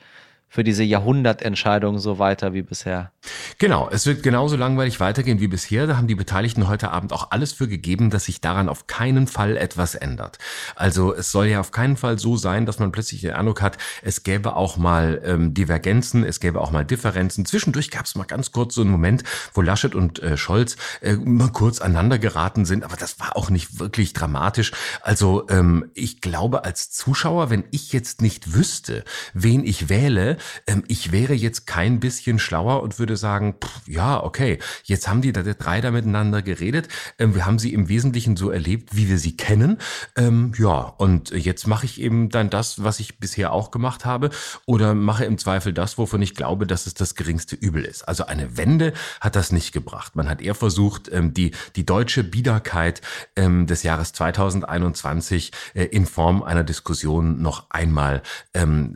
für 0.56 0.64
diese 0.64 0.86
Jahrhundertentscheidung 0.86 2.00
so 2.00 2.18
weiter 2.18 2.54
wie 2.54 2.62
bisher. 2.62 3.12
Genau, 3.58 3.90
es 3.92 4.06
wird 4.06 4.24
genauso 4.24 4.56
langweilig 4.56 5.02
weitergehen 5.02 5.42
wie 5.42 5.50
bisher. 5.50 5.86
Da 5.86 5.98
haben 5.98 6.08
die 6.08 6.16
Beteiligten 6.16 6.70
heute 6.70 6.92
Abend 6.92 7.12
auch 7.12 7.32
alles 7.32 7.52
für 7.52 7.68
gegeben, 7.68 8.10
dass 8.10 8.24
sich 8.24 8.40
daran 8.40 8.70
auf 8.70 8.88
keinen 8.88 9.28
Fall 9.28 9.58
etwas 9.58 9.96
ändert. 9.96 10.38
Also 10.78 11.14
es 11.14 11.34
soll 11.34 11.48
ja 11.48 11.60
auf 11.60 11.72
keinen 11.72 11.98
Fall 11.98 12.18
so 12.20 12.38
sein, 12.38 12.66
dass 12.66 12.80
man 12.80 12.94
plötzlich 12.94 13.20
den 13.20 13.34
Eindruck 13.34 13.62
hat, 13.62 13.78
es 14.02 14.24
gäbe 14.24 14.56
auch 14.56 14.78
mal 14.78 15.22
ähm, 15.26 15.54
Divergenzen, 15.54 16.24
es 16.24 16.40
gäbe 16.40 16.62
auch 16.62 16.72
mal 16.72 16.86
Differenzen. 16.86 17.46
Zwischendurch 17.46 17.92
gab 17.92 18.06
es 18.06 18.16
mal 18.16 18.24
ganz 18.24 18.54
kurz 18.54 18.76
so 18.76 18.82
einen 18.82 18.92
Moment, 18.92 19.26
wo 19.54 19.62
Laschet 19.62 19.94
und 19.94 20.24
äh, 20.24 20.38
Scholz 20.38 20.78
äh, 21.02 21.16
mal 21.16 21.52
kurz 21.52 21.82
aneinander 21.82 22.18
geraten 22.18 22.64
sind, 22.64 22.86
aber 22.86 22.96
das 22.96 23.20
war 23.20 23.36
auch 23.36 23.50
nicht 23.50 23.78
wirklich 23.80 24.14
dramatisch. 24.14 24.72
Also 25.02 25.48
ähm, 25.50 25.92
ich 25.96 26.22
glaube 26.22 26.64
als 26.64 26.92
Zuschauer, 26.92 27.50
wenn 27.50 27.66
ich 27.72 27.92
jetzt 27.92 28.22
nicht 28.22 28.54
wüsste, 28.54 29.04
wen 29.34 29.66
ich 29.66 29.90
wähle, 29.90 30.38
ähm, 30.68 30.84
ich 30.88 31.12
wäre 31.12 31.34
jetzt 31.34 31.68
kein 31.68 32.00
bisschen 32.00 32.40
schlauer 32.40 32.84
und 32.84 33.00
würde 33.00 33.18
sagen, 33.18 33.56
pff, 33.64 33.88
ja, 33.88 34.24
okay, 34.24 34.60
jetzt 34.84 35.08
haben 35.08 35.22
die 35.22 35.32
drei 35.32 35.82
da 35.82 35.92
miteinander 35.92 36.42
geredet. 36.42 36.88
Ähm, 37.20 37.36
wir 37.36 37.46
haben 37.46 37.60
sie 37.60 37.74
im 37.74 37.90
Wesentlichen 37.90 38.36
so 38.38 38.50
erlebt, 38.50 38.96
wie 38.96 39.10
wir 39.10 39.18
sie 39.18 39.38
kennen. 39.38 39.78
Ähm, 40.16 40.54
ja, 40.58 40.80
und 40.98 41.32
jetzt 41.32 41.68
mache 41.68 41.86
ich 41.86 42.02
eben 42.02 42.30
dann 42.30 42.50
das, 42.50 42.84
was 42.84 43.00
ich 43.00 43.20
bisher 43.20 43.52
auch 43.52 43.72
gemacht 43.72 44.06
habe 44.06 44.30
oder 44.66 44.94
mache 44.94 45.26
im 45.26 45.38
Zweifel 45.38 45.74
das, 45.74 45.98
wovon 45.98 46.22
ich 46.22 46.36
glaube, 46.36 46.68
dass 46.68 46.88
es 46.88 46.94
das 46.94 47.16
geringste 47.16 47.56
Übel 47.56 47.86
ist. 47.86 48.08
Also 48.08 48.26
eine 48.26 48.58
Wende 48.58 48.94
hat 49.22 49.36
das 49.36 49.52
nicht 49.52 49.72
gebracht. 49.72 50.16
Man 50.16 50.30
hat 50.30 50.42
eher 50.42 50.56
versucht, 50.56 51.12
ähm, 51.12 51.34
die, 51.34 51.52
die 51.76 51.86
deutsche 51.86 52.24
Biederkeit 52.24 53.02
ähm, 53.36 53.68
des 53.68 53.84
Jahres 53.84 54.14
2021 54.14 55.52
äh, 55.74 55.86
in 55.86 56.06
Form 56.06 56.44
einer 56.44 56.64
Diskussion 56.64 57.42
noch 57.42 57.70
einmal 57.70 58.22
ähm, 58.54 58.96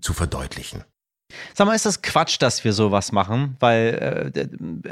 zu 0.00 0.12
verdeutlichen. 0.12 0.81
Sag 1.54 1.66
mal, 1.66 1.74
ist 1.74 1.86
das 1.86 2.02
Quatsch, 2.02 2.36
dass 2.40 2.64
wir 2.64 2.72
sowas 2.72 3.12
machen? 3.12 3.56
Weil 3.60 4.32
äh, 4.34 4.48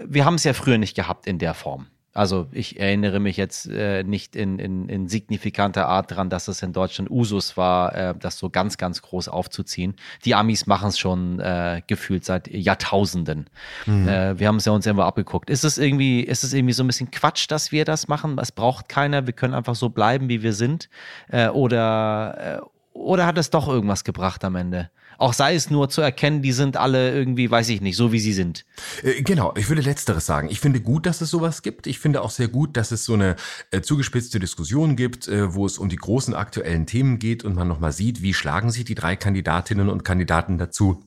wir 0.06 0.24
haben 0.24 0.34
es 0.34 0.44
ja 0.44 0.52
früher 0.52 0.78
nicht 0.78 0.94
gehabt 0.94 1.26
in 1.26 1.38
der 1.38 1.54
Form. 1.54 1.86
Also 2.12 2.48
ich 2.50 2.80
erinnere 2.80 3.20
mich 3.20 3.36
jetzt 3.36 3.68
äh, 3.70 4.02
nicht 4.02 4.34
in, 4.34 4.58
in, 4.58 4.88
in, 4.88 5.08
signifikanter 5.08 5.86
Art 5.86 6.10
daran, 6.10 6.28
dass 6.28 6.48
es 6.48 6.60
in 6.60 6.72
Deutschland 6.72 7.08
Usus 7.08 7.56
war, 7.56 7.94
äh, 7.94 8.14
das 8.18 8.36
so 8.36 8.50
ganz, 8.50 8.78
ganz 8.78 9.00
groß 9.00 9.28
aufzuziehen. 9.28 9.94
Die 10.24 10.34
Amis 10.34 10.66
machen 10.66 10.88
es 10.88 10.98
schon 10.98 11.38
äh, 11.38 11.82
gefühlt 11.86 12.24
seit 12.24 12.48
Jahrtausenden. 12.48 13.48
Mhm. 13.86 14.08
Äh, 14.08 14.38
wir 14.40 14.48
haben 14.48 14.56
es 14.56 14.64
ja 14.64 14.72
uns 14.72 14.86
immer 14.86 15.04
abgeguckt. 15.04 15.50
Ist 15.50 15.62
es 15.62 15.78
irgendwie, 15.78 16.22
ist 16.22 16.42
es 16.42 16.52
irgendwie 16.52 16.74
so 16.74 16.82
ein 16.82 16.88
bisschen 16.88 17.12
Quatsch, 17.12 17.48
dass 17.48 17.70
wir 17.70 17.84
das 17.84 18.08
machen? 18.08 18.36
Es 18.40 18.50
braucht 18.50 18.88
keiner. 18.88 19.26
Wir 19.26 19.32
können 19.32 19.54
einfach 19.54 19.76
so 19.76 19.88
bleiben, 19.88 20.28
wie 20.28 20.42
wir 20.42 20.52
sind. 20.52 20.88
Äh, 21.28 21.48
oder, 21.48 22.60
äh, 22.60 22.66
oder 22.92 23.24
hat 23.24 23.38
es 23.38 23.50
doch 23.50 23.68
irgendwas 23.68 24.02
gebracht 24.02 24.44
am 24.44 24.56
Ende? 24.56 24.90
Auch 25.20 25.34
sei 25.34 25.54
es 25.54 25.68
nur 25.68 25.90
zu 25.90 26.00
erkennen, 26.00 26.40
die 26.40 26.52
sind 26.52 26.78
alle 26.78 27.12
irgendwie, 27.12 27.50
weiß 27.50 27.68
ich 27.68 27.82
nicht, 27.82 27.94
so 27.94 28.10
wie 28.10 28.18
sie 28.18 28.32
sind. 28.32 28.64
Äh, 29.02 29.20
genau, 29.20 29.52
ich 29.54 29.68
würde 29.68 29.82
letzteres 29.82 30.24
sagen. 30.24 30.48
Ich 30.50 30.60
finde 30.60 30.80
gut, 30.80 31.04
dass 31.04 31.20
es 31.20 31.28
sowas 31.28 31.60
gibt. 31.60 31.86
Ich 31.86 31.98
finde 31.98 32.22
auch 32.22 32.30
sehr 32.30 32.48
gut, 32.48 32.78
dass 32.78 32.90
es 32.90 33.04
so 33.04 33.12
eine 33.12 33.36
äh, 33.70 33.82
zugespitzte 33.82 34.40
Diskussion 34.40 34.96
gibt, 34.96 35.28
äh, 35.28 35.54
wo 35.54 35.66
es 35.66 35.76
um 35.76 35.90
die 35.90 35.96
großen 35.96 36.34
aktuellen 36.34 36.86
Themen 36.86 37.18
geht 37.18 37.44
und 37.44 37.54
man 37.54 37.68
nochmal 37.68 37.92
sieht, 37.92 38.22
wie 38.22 38.32
schlagen 38.32 38.70
sich 38.70 38.86
die 38.86 38.94
drei 38.94 39.14
Kandidatinnen 39.14 39.90
und 39.90 40.06
Kandidaten 40.06 40.56
dazu. 40.56 41.04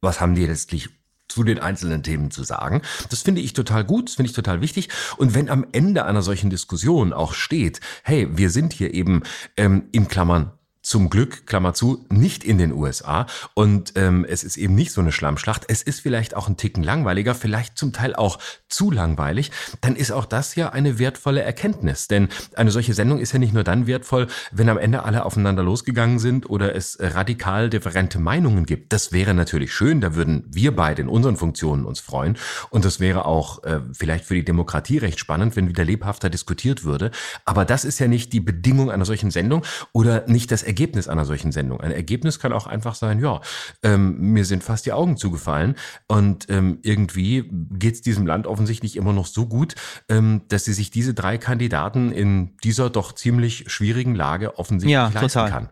Was 0.00 0.20
haben 0.20 0.36
die 0.36 0.46
letztlich 0.46 0.90
zu 1.26 1.42
den 1.42 1.58
einzelnen 1.58 2.02
Themen 2.04 2.30
zu 2.30 2.42
sagen. 2.44 2.80
Das 3.10 3.22
finde 3.22 3.42
ich 3.42 3.52
total 3.52 3.84
gut, 3.84 4.08
das 4.08 4.14
finde 4.14 4.30
ich 4.30 4.36
total 4.36 4.60
wichtig. 4.60 4.88
Und 5.18 5.34
wenn 5.34 5.50
am 5.50 5.66
Ende 5.72 6.06
einer 6.06 6.22
solchen 6.22 6.48
Diskussion 6.48 7.12
auch 7.12 7.34
steht, 7.34 7.80
hey, 8.02 8.28
wir 8.30 8.48
sind 8.48 8.72
hier 8.72 8.94
eben 8.94 9.22
ähm, 9.58 9.88
in 9.92 10.08
Klammern 10.08 10.52
zum 10.88 11.10
Glück, 11.10 11.46
Klammer 11.46 11.74
zu, 11.74 12.06
nicht 12.08 12.42
in 12.42 12.56
den 12.56 12.72
USA. 12.72 13.26
Und 13.52 13.92
ähm, 13.96 14.24
es 14.26 14.42
ist 14.42 14.56
eben 14.56 14.74
nicht 14.74 14.90
so 14.90 15.02
eine 15.02 15.12
Schlammschlacht. 15.12 15.66
Es 15.68 15.82
ist 15.82 16.00
vielleicht 16.00 16.34
auch 16.34 16.48
ein 16.48 16.56
Ticken 16.56 16.82
langweiliger, 16.82 17.34
vielleicht 17.34 17.76
zum 17.76 17.92
Teil 17.92 18.14
auch 18.14 18.38
zu 18.70 18.90
langweilig. 18.90 19.50
Dann 19.82 19.96
ist 19.96 20.12
auch 20.12 20.24
das 20.24 20.54
ja 20.54 20.70
eine 20.70 20.98
wertvolle 20.98 21.42
Erkenntnis. 21.42 22.08
Denn 22.08 22.28
eine 22.54 22.70
solche 22.70 22.94
Sendung 22.94 23.18
ist 23.18 23.32
ja 23.32 23.38
nicht 23.38 23.52
nur 23.52 23.64
dann 23.64 23.86
wertvoll, 23.86 24.28
wenn 24.50 24.70
am 24.70 24.78
Ende 24.78 25.04
alle 25.04 25.26
aufeinander 25.26 25.62
losgegangen 25.62 26.18
sind 26.18 26.48
oder 26.48 26.74
es 26.74 26.96
radikal 26.98 27.68
differente 27.68 28.18
Meinungen 28.18 28.64
gibt. 28.64 28.94
Das 28.94 29.12
wäre 29.12 29.34
natürlich 29.34 29.74
schön. 29.74 30.00
Da 30.00 30.14
würden 30.14 30.44
wir 30.48 30.74
beide 30.74 31.02
in 31.02 31.08
unseren 31.08 31.36
Funktionen 31.36 31.84
uns 31.84 32.00
freuen. 32.00 32.38
Und 32.70 32.86
das 32.86 32.98
wäre 32.98 33.26
auch 33.26 33.62
äh, 33.64 33.80
vielleicht 33.92 34.24
für 34.24 34.36
die 34.36 34.44
Demokratie 34.44 34.96
recht 34.96 35.18
spannend, 35.18 35.54
wenn 35.54 35.68
wieder 35.68 35.84
lebhafter 35.84 36.30
diskutiert 36.30 36.82
würde. 36.82 37.10
Aber 37.44 37.66
das 37.66 37.84
ist 37.84 37.98
ja 37.98 38.08
nicht 38.08 38.32
die 38.32 38.40
Bedingung 38.40 38.90
einer 38.90 39.04
solchen 39.04 39.30
Sendung 39.30 39.66
oder 39.92 40.26
nicht 40.26 40.50
das 40.50 40.62
Ergebnis 40.62 40.77
Ergebnis 40.78 41.08
einer 41.08 41.24
solchen 41.24 41.50
Sendung. 41.50 41.80
Ein 41.80 41.90
Ergebnis 41.90 42.38
kann 42.38 42.52
auch 42.52 42.68
einfach 42.68 42.94
sein, 42.94 43.18
ja, 43.18 43.40
ähm, 43.82 44.16
mir 44.32 44.44
sind 44.44 44.62
fast 44.62 44.86
die 44.86 44.92
Augen 44.92 45.16
zugefallen 45.16 45.74
und 46.06 46.48
ähm, 46.50 46.78
irgendwie 46.82 47.50
geht 47.72 47.94
es 47.94 48.00
diesem 48.00 48.28
Land 48.28 48.46
offensichtlich 48.46 48.94
immer 48.94 49.12
noch 49.12 49.26
so 49.26 49.46
gut, 49.46 49.74
ähm, 50.08 50.42
dass 50.46 50.66
sie 50.66 50.72
sich 50.72 50.92
diese 50.92 51.14
drei 51.14 51.36
Kandidaten 51.36 52.12
in 52.12 52.56
dieser 52.58 52.90
doch 52.90 53.12
ziemlich 53.12 53.64
schwierigen 53.66 54.14
Lage 54.14 54.56
offensichtlich 54.56 54.92
ja, 54.92 55.08
leisten 55.08 55.40
total. 55.40 55.50
kann. 55.50 55.68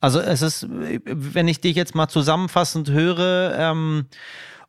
Also 0.00 0.18
es 0.18 0.42
ist, 0.42 0.66
wenn 0.68 1.46
ich 1.46 1.60
dich 1.60 1.76
jetzt 1.76 1.94
mal 1.94 2.08
zusammenfassend 2.08 2.90
höre, 2.90 3.54
ähm, 3.56 4.06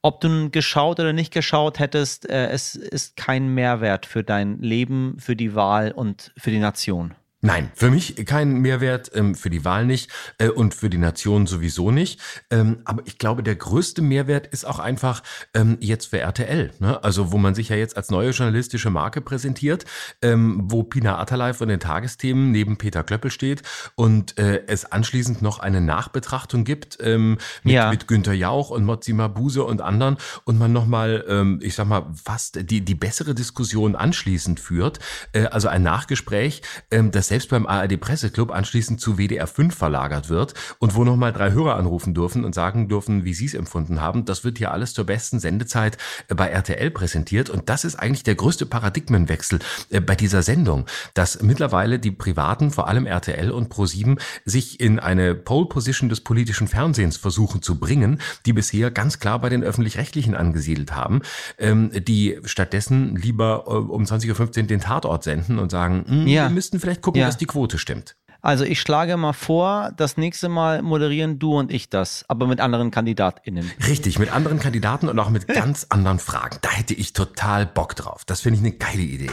ob 0.03 0.21
du 0.21 0.51
geschaut 0.51 0.99
oder 0.99 1.13
nicht 1.13 1.33
geschaut 1.33 1.79
hättest, 1.79 2.29
äh, 2.29 2.49
es 2.49 2.75
ist 2.75 3.17
kein 3.17 3.47
Mehrwert 3.55 4.05
für 4.05 4.23
dein 4.23 4.59
Leben, 4.59 5.15
für 5.17 5.35
die 5.35 5.55
Wahl 5.55 5.91
und 5.91 6.31
für 6.37 6.51
die 6.51 6.59
Nation. 6.59 7.15
Nein, 7.45 7.69
für 7.75 7.91
mich 7.91 8.15
kein 8.25 8.61
Mehrwert, 8.61 9.11
ähm, 9.13 9.35
für 9.35 9.51
die 9.51 9.63
Wahl 9.63 9.85
nicht 9.85 10.09
äh, 10.39 10.47
und 10.49 10.73
für 10.73 10.89
die 10.89 10.97
Nation 10.97 11.45
sowieso 11.45 11.91
nicht. 11.91 12.19
Ähm, 12.49 12.79
aber 12.85 13.03
ich 13.05 13.19
glaube, 13.19 13.43
der 13.43 13.55
größte 13.55 14.01
Mehrwert 14.01 14.47
ist 14.47 14.65
auch 14.65 14.79
einfach 14.79 15.21
ähm, 15.53 15.77
jetzt 15.79 16.07
für 16.07 16.17
RTL. 16.17 16.71
Ne? 16.79 17.03
Also 17.03 17.31
wo 17.31 17.37
man 17.37 17.53
sich 17.53 17.69
ja 17.69 17.75
jetzt 17.75 17.97
als 17.97 18.09
neue 18.09 18.31
journalistische 18.31 18.89
Marke 18.89 19.21
präsentiert, 19.21 19.85
wo 20.21 20.83
Pina 20.83 21.19
Atalay 21.19 21.53
von 21.53 21.67
den 21.67 21.79
Tagesthemen 21.79 22.51
neben 22.51 22.77
Peter 22.77 23.03
Klöppel 23.03 23.29
steht 23.29 23.61
und 23.95 24.37
äh, 24.39 24.63
es 24.65 24.85
anschließend 24.85 25.41
noch 25.41 25.59
eine 25.59 25.81
Nachbetrachtung 25.81 26.63
gibt 26.63 26.97
mit, 26.99 27.39
ja. 27.63 27.91
mit 27.91 28.07
Günter 28.07 28.33
Jauch 28.33 28.69
und 28.69 28.85
Mozzi 28.85 29.13
Mabuse 29.13 29.63
und 29.63 29.81
anderen 29.81 30.17
und 30.45 30.57
man 30.57 30.73
nochmal, 30.73 31.23
ähm, 31.27 31.59
ich 31.61 31.75
sag 31.75 31.87
mal, 31.87 32.07
fast 32.23 32.69
die, 32.69 32.81
die 32.81 32.95
bessere 32.95 33.35
Diskussion 33.35 33.95
anschließend 33.95 34.59
führt. 34.59 34.99
Äh, 35.33 35.45
also 35.45 35.67
ein 35.67 35.83
Nachgespräch, 35.83 36.61
ähm, 36.89 37.11
das 37.11 37.34
selbst 37.35 37.49
beim 37.49 37.65
ARD 37.65 37.99
Presseclub 37.99 38.49
anschließend 38.49 39.01
zu 39.01 39.17
WDR 39.17 39.45
5 39.45 39.75
verlagert 39.75 40.29
wird 40.29 40.53
und 40.79 40.95
wo 40.95 41.03
nochmal 41.03 41.33
drei 41.33 41.51
Hörer 41.51 41.75
anrufen 41.75 42.13
dürfen 42.13 42.45
und 42.45 42.55
sagen 42.55 42.87
dürfen, 42.87 43.25
wie 43.25 43.33
sie 43.33 43.43
es 43.43 43.53
empfunden 43.53 43.99
haben. 43.99 44.23
Das 44.23 44.45
wird 44.45 44.57
hier 44.57 44.71
alles 44.71 44.93
zur 44.93 45.05
besten 45.05 45.41
Sendezeit 45.41 45.97
äh, 46.29 46.35
bei 46.35 46.47
RTL 46.47 46.91
präsentiert 46.91 47.49
und 47.49 47.67
das 47.67 47.83
ist 47.83 47.95
eigentlich 47.95 48.23
der 48.23 48.35
größte 48.35 48.65
Paradigmenwechsel 48.65 49.59
äh, 49.89 49.99
bei 49.99 50.15
dieser 50.15 50.43
Sendung, 50.43 50.85
dass 51.13 51.41
mittlerweile 51.41 51.99
die 51.99 52.11
Privaten, 52.11 52.71
vor 52.71 52.87
allem 52.87 53.05
RTL 53.05 53.51
und 53.51 53.69
Pro7, 53.69 54.17
sich 54.45 54.79
in 54.79 54.99
eine 54.99 55.35
Pole 55.35 55.67
Position 55.67 56.07
des 56.07 56.21
politischen 56.21 56.69
Fernsehens 56.69 57.17
versuchen 57.17 57.61
zu 57.61 57.77
bringen, 57.77 58.21
die 58.45 58.53
bisher 58.53 58.91
ganz 58.91 59.19
klar 59.19 59.39
bei 59.39 59.49
den 59.49 59.61
öffentlich-rechtlichen 59.61 60.35
angesiedelt 60.35 60.95
haben, 60.95 61.21
ähm, 61.57 61.91
die 61.93 62.39
stattdessen 62.45 63.17
lieber 63.17 63.65
äh, 63.67 63.71
um 63.71 64.05
20.15 64.05 64.39
Uhr 64.39 64.67
den 64.67 64.79
Tatort 64.79 65.25
senden 65.25 65.59
und 65.59 65.69
sagen, 65.69 66.05
hm, 66.07 66.27
ja. 66.27 66.47
wir 66.47 66.53
müssten 66.53 66.79
vielleicht 66.79 67.01
gucken, 67.01 67.24
ja. 67.25 67.29
dass 67.29 67.37
die 67.37 67.45
Quote 67.45 67.77
stimmt. 67.77 68.15
Also 68.45 68.63
ich 68.63 68.79
schlage 68.79 69.17
mal 69.17 69.33
vor, 69.33 69.91
das 69.97 70.17
nächste 70.17 70.49
Mal 70.49 70.83
moderieren 70.83 71.39
du 71.39 71.57
und 71.57 71.71
ich 71.71 71.89
das, 71.89 72.25
aber 72.27 72.45
mit 72.45 72.59
anderen 72.59 72.91
KandidatInnen. 72.91 73.71
Richtig, 73.87 74.19
mit 74.19 74.31
anderen 74.31 74.59
Kandidaten 74.59 75.09
und 75.09 75.17
auch 75.17 75.31
mit 75.31 75.47
ganz 75.53 75.87
anderen 75.89 76.19
Fragen. 76.19 76.59
Da 76.61 76.69
hätte 76.69 76.93
ich 76.93 77.13
total 77.13 77.65
Bock 77.65 77.95
drauf. 77.95 78.23
Das 78.23 78.41
finde 78.41 78.59
ich 78.59 78.65
eine 78.65 78.73
geile 78.73 79.01
Idee. 79.01 79.31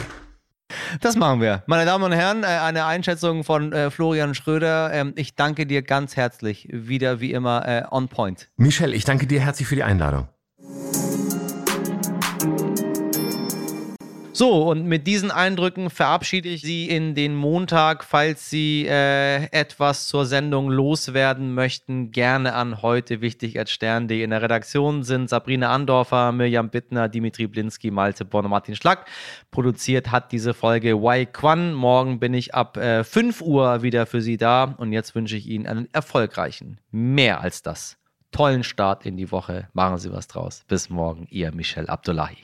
Das 0.99 1.15
machen 1.15 1.41
wir. 1.41 1.61
Meine 1.67 1.85
Damen 1.85 2.03
und 2.03 2.11
Herren, 2.11 2.41
äh, 2.41 2.47
eine 2.47 2.85
Einschätzung 2.85 3.43
von 3.43 3.71
äh, 3.71 3.91
Florian 3.91 4.33
Schröder. 4.33 4.91
Ähm, 4.91 5.13
ich 5.15 5.35
danke 5.35 5.67
dir 5.67 5.83
ganz 5.83 6.15
herzlich. 6.15 6.67
Wieder 6.71 7.19
wie 7.19 7.33
immer 7.33 7.67
äh, 7.67 7.83
on 7.91 8.07
point. 8.07 8.49
Michelle, 8.57 8.95
ich 8.95 9.05
danke 9.05 9.27
dir 9.27 9.39
herzlich 9.41 9.67
für 9.67 9.75
die 9.75 9.83
Einladung. 9.83 10.27
So, 14.35 14.63
und 14.63 14.87
mit 14.87 15.05
diesen 15.05 15.29
Eindrücken 15.29 15.91
verabschiede 15.91 16.49
ich 16.49 16.63
Sie 16.63 16.89
in 16.89 17.13
den 17.13 17.35
Montag. 17.35 18.03
Falls 18.03 18.49
Sie 18.49 18.83
äh, 18.87 19.43
etwas 19.51 20.07
zur 20.07 20.25
Sendung 20.25 20.71
loswerden 20.71 21.53
möchten, 21.53 22.09
gerne 22.09 22.55
an 22.55 22.81
heute 22.81 23.21
wichtig 23.21 23.59
als 23.59 23.69
Stern.de. 23.69 24.23
In 24.23 24.31
der 24.31 24.41
Redaktion 24.41 25.03
sind 25.03 25.29
Sabrina 25.29 25.71
Andorfer, 25.71 26.31
Mirjam 26.31 26.71
Bittner, 26.71 27.09
Dimitri 27.09 27.45
Blinski, 27.45 27.91
Malte 27.91 28.25
und 28.25 28.49
Martin 28.49 28.75
Schlack. 28.75 29.05
Produziert 29.51 30.11
hat 30.11 30.31
diese 30.31 30.55
Folge 30.55 30.99
Wai 30.99 31.27
Quan. 31.27 31.75
Morgen 31.75 32.19
bin 32.19 32.33
ich 32.33 32.55
ab 32.55 32.75
äh, 32.77 33.03
5 33.03 33.39
Uhr 33.41 33.83
wieder 33.83 34.07
für 34.07 34.21
Sie 34.21 34.37
da. 34.37 34.63
Und 34.63 34.93
jetzt 34.93 35.13
wünsche 35.13 35.37
ich 35.37 35.45
Ihnen 35.45 35.67
einen 35.67 35.93
erfolgreichen, 35.93 36.79
mehr 36.89 37.41
als 37.41 37.61
das, 37.61 37.97
tollen 38.31 38.63
Start 38.63 39.05
in 39.05 39.15
die 39.15 39.31
Woche. 39.31 39.67
Machen 39.73 39.99
Sie 39.99 40.11
was 40.11 40.27
draus. 40.27 40.63
Bis 40.67 40.89
morgen, 40.89 41.27
Ihr 41.29 41.53
Michel 41.53 41.87
Abdullahi. 41.87 42.37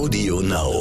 Audio 0.00 0.40
Now. 0.40 0.79